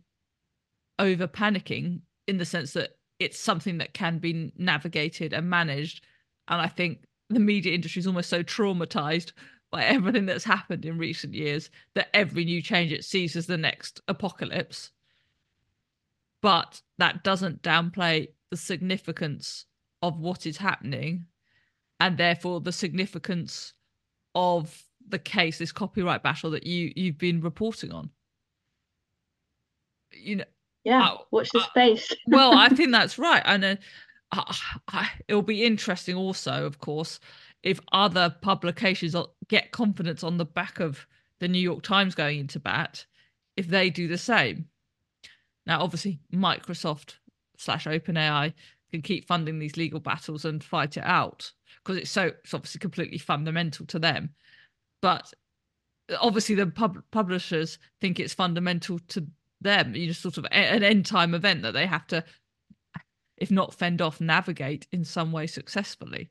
over 0.99 1.27
panicking 1.27 2.01
in 2.27 2.39
the 2.39 2.45
sense 2.45 2.73
that 2.73 2.91
it's 3.19 3.39
something 3.39 3.79
that 3.79 3.95
can 3.95 4.19
be 4.19 4.53
navigated 4.59 5.33
and 5.33 5.49
managed. 5.49 6.05
And 6.49 6.61
I 6.61 6.67
think 6.67 7.05
the 7.31 7.41
media 7.41 7.73
industry 7.73 8.01
is 8.01 8.07
almost 8.07 8.29
so 8.29 8.43
traumatized 8.43 9.33
everything 9.85 10.27
that's 10.27 10.45
happened 10.45 10.85
in 10.85 10.99
recent 10.99 11.35
years 11.35 11.71
that 11.95 12.09
every 12.15 12.45
new 12.45 12.63
change 12.63 12.93
it 12.93 13.05
sees 13.05 13.37
as 13.37 13.47
the 13.47 13.57
next 13.57 14.01
apocalypse. 14.09 14.91
But 16.43 16.81
that 16.99 17.25
doesn't 17.25 17.63
downplay 17.63 18.29
the 18.51 18.57
significance 18.57 19.67
of 20.03 20.21
what 20.21 20.47
is 20.47 20.57
happening 20.57 21.27
and 22.01 22.17
therefore 22.17 22.61
the 22.61 22.73
significance 22.73 23.73
of 24.35 24.85
the 25.09 25.19
case 25.19 25.59
this 25.59 25.73
copyright 25.73 26.23
battle 26.23 26.51
that 26.51 26.67
you 26.67 26.93
you've 26.97 27.19
been 27.19 27.41
reporting 27.41 27.93
on. 27.93 28.11
You 30.13 30.37
know 30.37 30.45
yeah 30.85 31.09
uh, 31.09 31.19
watch 31.31 31.51
this 31.51 31.65
space. 31.65 32.13
well 32.29 32.57
i 32.57 32.69
think 32.69 32.93
that's 32.93 33.19
right. 33.19 33.43
And 33.45 33.65
uh, 34.33 34.45
I, 34.89 35.11
it'll 35.29 35.43
be 35.43 35.65
interesting 35.65 36.17
also 36.17 36.67
of 36.67 36.79
course 36.79 37.21
if 37.63 37.81
other 37.93 38.35
publications 38.43 39.17
get 39.49 39.73
confidence 39.73 40.23
on 40.23 40.37
the 40.37 40.45
back 40.45 40.81
of 40.81 41.07
the 41.41 41.49
new 41.49 41.61
york 41.61 41.83
times 41.83 42.15
going 42.15 42.39
into 42.39 42.59
bat 42.59 43.05
if 43.57 43.69
they 43.69 43.91
do 43.91 44.07
the 44.07 44.19
same. 44.19 44.67
Now 45.67 45.83
obviously 45.83 46.21
microsoft 46.33 47.15
slash 47.57 47.87
openai 47.87 48.53
can 48.91 49.03
keep 49.03 49.27
funding 49.27 49.59
these 49.59 49.77
legal 49.77 50.01
battles 50.01 50.45
and 50.45 50.63
fight 50.63 50.97
it 50.97 51.05
out 51.05 51.51
because 51.83 51.97
it's 51.97 52.11
so 52.11 52.27
it's 52.27 52.55
obviously 52.55 52.79
completely 52.79 53.19
fundamental 53.19 53.87
to 53.87 53.99
them. 53.99 54.31
But 55.03 55.33
uh, 56.11 56.17
obviously 56.21 56.55
the 56.55 56.67
pub- 56.67 57.03
publishers 57.11 57.79
think 58.01 58.21
it's 58.21 58.35
fundamental 58.35 58.99
to 59.09 59.27
them 59.61 59.95
you 59.95 60.07
know 60.07 60.13
sort 60.13 60.39
of 60.39 60.45
a- 60.47 60.55
an 60.55 60.83
end 60.83 61.07
time 61.07 61.35
event 61.35 61.63
that 61.63 61.73
they 61.73 61.87
have 61.87 62.07
to 62.07 62.23
if 63.39 63.51
not 63.51 63.75
fend 63.75 64.03
off 64.03 64.21
navigate 64.21 64.87
in 64.93 65.05
some 65.05 65.33
way 65.33 65.47
successfully 65.47 66.31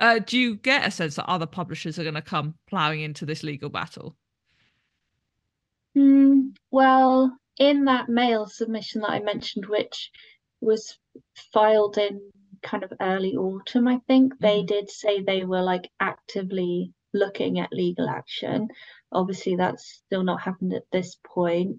uh, 0.00 0.18
do 0.18 0.38
you 0.38 0.56
get 0.56 0.86
a 0.86 0.90
sense 0.90 1.14
that 1.14 1.28
other 1.28 1.46
publishers 1.46 1.98
are 1.98 2.02
going 2.02 2.14
to 2.14 2.22
come 2.22 2.54
ploughing 2.68 3.00
into 3.00 3.24
this 3.24 3.42
legal 3.42 3.68
battle 3.68 4.16
mm, 5.96 6.54
well 6.70 7.36
in 7.58 7.84
that 7.84 8.08
mail 8.08 8.46
submission 8.46 9.00
that 9.00 9.10
i 9.10 9.20
mentioned 9.20 9.66
which 9.66 10.10
was 10.60 10.98
filed 11.52 11.96
in 11.98 12.20
kind 12.62 12.84
of 12.84 12.92
early 13.00 13.36
autumn, 13.36 13.88
I 13.88 14.00
think. 14.06 14.34
Mm-hmm. 14.34 14.44
They 14.46 14.62
did 14.62 14.90
say 14.90 15.22
they 15.22 15.44
were 15.44 15.62
like 15.62 15.90
actively 15.98 16.92
looking 17.12 17.58
at 17.58 17.72
legal 17.72 18.08
action. 18.08 18.68
Obviously, 19.12 19.56
that's 19.56 20.02
still 20.06 20.22
not 20.22 20.42
happened 20.42 20.74
at 20.74 20.84
this 20.92 21.16
point. 21.24 21.78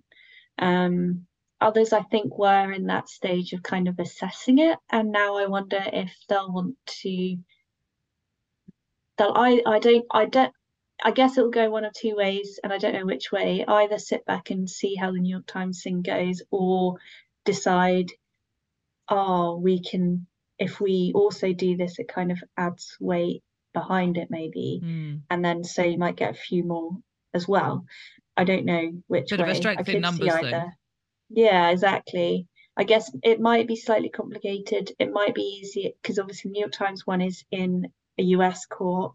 Um, 0.59 1.25
others, 1.59 1.93
I 1.93 2.01
think, 2.03 2.37
were 2.37 2.71
in 2.71 2.87
that 2.87 3.09
stage 3.09 3.53
of 3.53 3.63
kind 3.63 3.87
of 3.87 3.99
assessing 3.99 4.59
it, 4.59 4.77
and 4.91 5.11
now 5.11 5.37
I 5.37 5.47
wonder 5.47 5.81
if 5.93 6.13
they'll 6.27 6.51
want 6.51 6.75
to. 7.01 7.37
I. 9.29 9.61
I 9.65 9.79
don't. 9.79 10.05
I 10.11 10.25
don't. 10.25 10.53
I 11.03 11.11
guess 11.11 11.37
it 11.37 11.41
will 11.41 11.49
go 11.51 11.69
one 11.69 11.85
of 11.85 11.93
two 11.93 12.15
ways, 12.15 12.59
and 12.63 12.71
I 12.71 12.77
don't 12.77 12.93
know 12.93 13.05
which 13.05 13.31
way. 13.31 13.65
Either 13.67 13.97
sit 13.97 14.25
back 14.25 14.51
and 14.51 14.69
see 14.69 14.95
how 14.95 15.11
the 15.11 15.19
New 15.19 15.31
York 15.31 15.47
Times 15.47 15.81
thing 15.83 16.01
goes, 16.01 16.41
or 16.51 16.97
decide 17.45 18.11
oh, 19.11 19.57
we 19.57 19.81
can, 19.81 20.25
if 20.57 20.79
we 20.79 21.11
also 21.13 21.53
do 21.53 21.77
this, 21.77 21.99
it 21.99 22.07
kind 22.07 22.31
of 22.31 22.41
adds 22.57 22.97
weight 22.99 23.43
behind 23.73 24.17
it, 24.17 24.29
maybe. 24.31 24.81
Mm. 24.83 25.21
And 25.29 25.45
then 25.45 25.63
so 25.63 25.83
you 25.83 25.97
might 25.97 26.15
get 26.15 26.31
a 26.31 26.39
few 26.39 26.63
more 26.63 26.91
as 27.33 27.47
well. 27.47 27.85
I 28.37 28.45
don't 28.45 28.65
know 28.65 28.91
which 29.07 29.29
Bit 29.29 29.39
way. 29.39 29.45
of 29.45 29.51
a 29.51 29.55
strength 29.55 29.89
in 29.89 30.01
numbers 30.01 30.33
thing. 30.33 30.71
Yeah, 31.29 31.69
exactly. 31.69 32.47
I 32.77 32.83
guess 32.85 33.11
it 33.23 33.41
might 33.41 33.67
be 33.67 33.75
slightly 33.75 34.09
complicated. 34.09 34.91
It 34.97 35.11
might 35.11 35.35
be 35.35 35.59
easier 35.61 35.91
because 36.01 36.17
obviously 36.17 36.51
New 36.51 36.61
York 36.61 36.71
Times 36.71 37.05
one 37.05 37.21
is 37.21 37.43
in 37.51 37.91
a 38.17 38.23
US 38.23 38.65
court. 38.65 39.13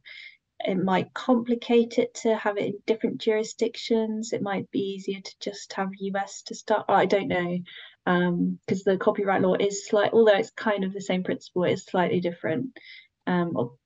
It 0.61 0.83
might 0.83 1.13
complicate 1.13 1.99
it 1.99 2.15
to 2.23 2.35
have 2.35 2.57
it 2.57 2.65
in 2.65 2.79
different 2.87 3.19
jurisdictions. 3.21 4.33
It 4.33 4.43
might 4.43 4.71
be 4.71 4.95
easier 4.95 5.21
to 5.21 5.35
just 5.41 5.73
have 5.75 5.91
US 5.99 6.43
to 6.43 6.55
start. 6.55 6.87
I 6.89 7.07
don't 7.07 7.29
know 7.29 7.59
because 8.07 8.87
um, 8.87 8.93
the 8.93 8.97
copyright 8.99 9.43
law 9.43 9.55
is 9.55 9.87
slight, 9.87 10.13
although 10.13 10.37
it's 10.37 10.51
kind 10.51 10.85
of 10.85 10.93
the 10.93 11.01
same 11.01 11.25
principle, 11.25 11.65
it's 11.65 11.87
slightly 11.87 12.21
different. 12.21 12.71
Um, 13.27 13.77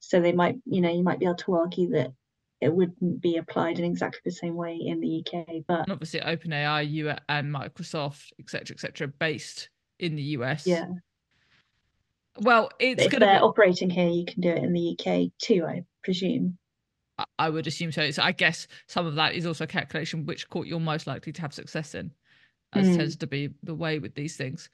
so 0.00 0.20
they 0.20 0.32
might, 0.32 0.56
you 0.66 0.82
know, 0.82 0.92
you 0.92 1.02
might 1.02 1.18
be 1.18 1.24
able 1.24 1.36
to 1.36 1.54
argue 1.54 1.90
that 1.92 2.12
it 2.60 2.72
wouldn't 2.72 3.20
be 3.20 3.38
applied 3.38 3.78
in 3.78 3.84
exactly 3.86 4.20
the 4.24 4.30
same 4.30 4.54
way 4.54 4.76
in 4.76 5.00
the 5.00 5.24
UK. 5.24 5.46
But 5.66 5.80
and 5.80 5.92
obviously, 5.92 6.20
OpenAI, 6.20 6.90
you 6.90 7.12
and 7.28 7.54
Microsoft, 7.54 8.26
etc., 8.38 8.74
etc., 8.74 9.08
based 9.08 9.70
in 9.98 10.16
the 10.16 10.22
US. 10.22 10.66
Yeah. 10.66 10.86
Well, 12.40 12.70
it's 12.78 13.04
if 13.04 13.10
they're 13.10 13.20
be... 13.20 13.44
operating 13.44 13.90
here, 13.90 14.08
you 14.08 14.24
can 14.24 14.40
do 14.40 14.50
it 14.50 14.62
in 14.62 14.72
the 14.72 14.96
UK 14.98 15.30
too, 15.38 15.64
I 15.66 15.84
presume. 16.02 16.58
I 17.38 17.48
would 17.48 17.66
assume 17.66 17.92
so. 17.92 18.10
So 18.10 18.22
I 18.22 18.32
guess 18.32 18.66
some 18.86 19.06
of 19.06 19.14
that 19.14 19.34
is 19.34 19.46
also 19.46 19.64
a 19.64 19.68
calculation 19.68 20.26
which 20.26 20.48
court 20.48 20.66
you're 20.66 20.80
most 20.80 21.06
likely 21.06 21.32
to 21.32 21.40
have 21.40 21.54
success 21.54 21.94
in 21.94 22.12
as 22.74 22.88
mm. 22.88 22.96
tends 22.96 23.16
to 23.16 23.26
be 23.26 23.50
the 23.62 23.74
way 23.74 23.98
with 23.98 24.14
these 24.14 24.36
things. 24.36 24.68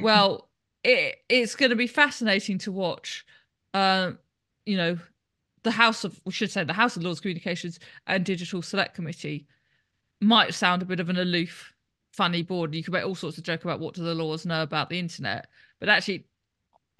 Well, 0.00 0.48
it 0.84 1.16
it's 1.28 1.54
going 1.56 1.70
to 1.70 1.76
be 1.76 1.86
fascinating 1.86 2.58
to 2.58 2.72
watch. 2.72 3.24
Uh, 3.74 4.12
you 4.64 4.76
know, 4.76 4.98
the 5.62 5.70
House 5.70 6.04
of 6.04 6.20
we 6.24 6.32
should 6.32 6.50
say 6.50 6.64
the 6.64 6.72
House 6.72 6.96
of 6.96 7.02
Lords 7.02 7.20
Communications 7.20 7.78
and 8.06 8.24
Digital 8.24 8.62
Select 8.62 8.94
Committee 8.94 9.46
might 10.20 10.54
sound 10.54 10.82
a 10.82 10.86
bit 10.86 11.00
of 11.00 11.08
an 11.08 11.18
aloof, 11.18 11.72
funny 12.12 12.42
board. 12.42 12.74
You 12.74 12.82
could 12.84 12.94
make 12.94 13.04
all 13.04 13.14
sorts 13.14 13.38
of 13.38 13.44
joke 13.44 13.64
about 13.64 13.80
what 13.80 13.94
do 13.94 14.04
the 14.04 14.14
laws 14.14 14.46
know 14.46 14.62
about 14.62 14.88
the 14.88 14.98
internet, 14.98 15.48
but 15.80 15.88
actually, 15.88 16.26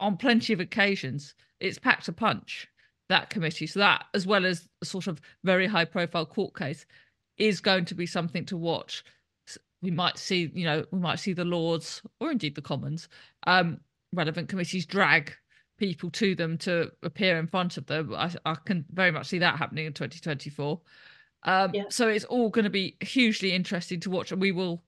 on 0.03 0.17
plenty 0.17 0.53
of 0.53 0.61
occasions, 0.61 1.35
it's 1.61 1.79
packed 1.79 2.09
a 2.09 2.13
punch. 2.13 2.69
That 3.09 3.31
committee, 3.31 3.67
so 3.67 3.81
that 3.81 4.07
as 4.15 4.27
well 4.27 4.47
as 4.47 4.69
a 4.81 4.87
sort 4.87 5.07
of 5.07 5.21
very 5.45 5.67
high 5.67 5.85
profile 5.85 6.25
court 6.25 6.57
case, 6.57 6.87
is 7.37 7.61
going 7.61 7.85
to 7.87 7.95
be 7.95 8.07
something 8.07 8.47
to 8.47 8.57
watch 8.57 9.05
we 9.83 9.91
might 9.91 10.17
see, 10.17 10.51
you 10.55 10.65
know, 10.65 10.85
we 10.93 11.01
might 11.01 11.19
see 11.19 11.33
the 11.33 11.45
Lords 11.45 12.01
or 12.21 12.31
indeed 12.31 12.55
the 12.55 12.63
Commons, 12.63 13.09
um, 13.47 13.81
relevant 14.13 14.49
committees 14.49 14.87
drag 14.87 15.35
people 15.77 16.09
to 16.11 16.35
them 16.35 16.57
to 16.59 16.91
appear 17.03 17.37
in 17.39 17.49
front 17.49 17.77
of 17.77 17.87
them. 17.87 18.15
I, 18.15 18.33
I 18.47 18.55
can 18.65 18.85
very 18.93 19.11
much 19.11 19.27
see 19.27 19.41
that 19.41 19.59
happening 19.59 19.87
in 19.87 19.93
2024. 19.93 20.81
Um, 21.43 21.71
yeah. 21.75 21.83
So 21.89 22.07
it's 22.07 22.25
all 22.25 22.49
going 22.49 22.65
to 22.65 22.71
be 22.71 22.97
hugely 23.01 23.53
interesting 23.53 23.99
to 24.01 24.11
watch, 24.11 24.31
and 24.31 24.41
we 24.41 24.53
will 24.53 24.85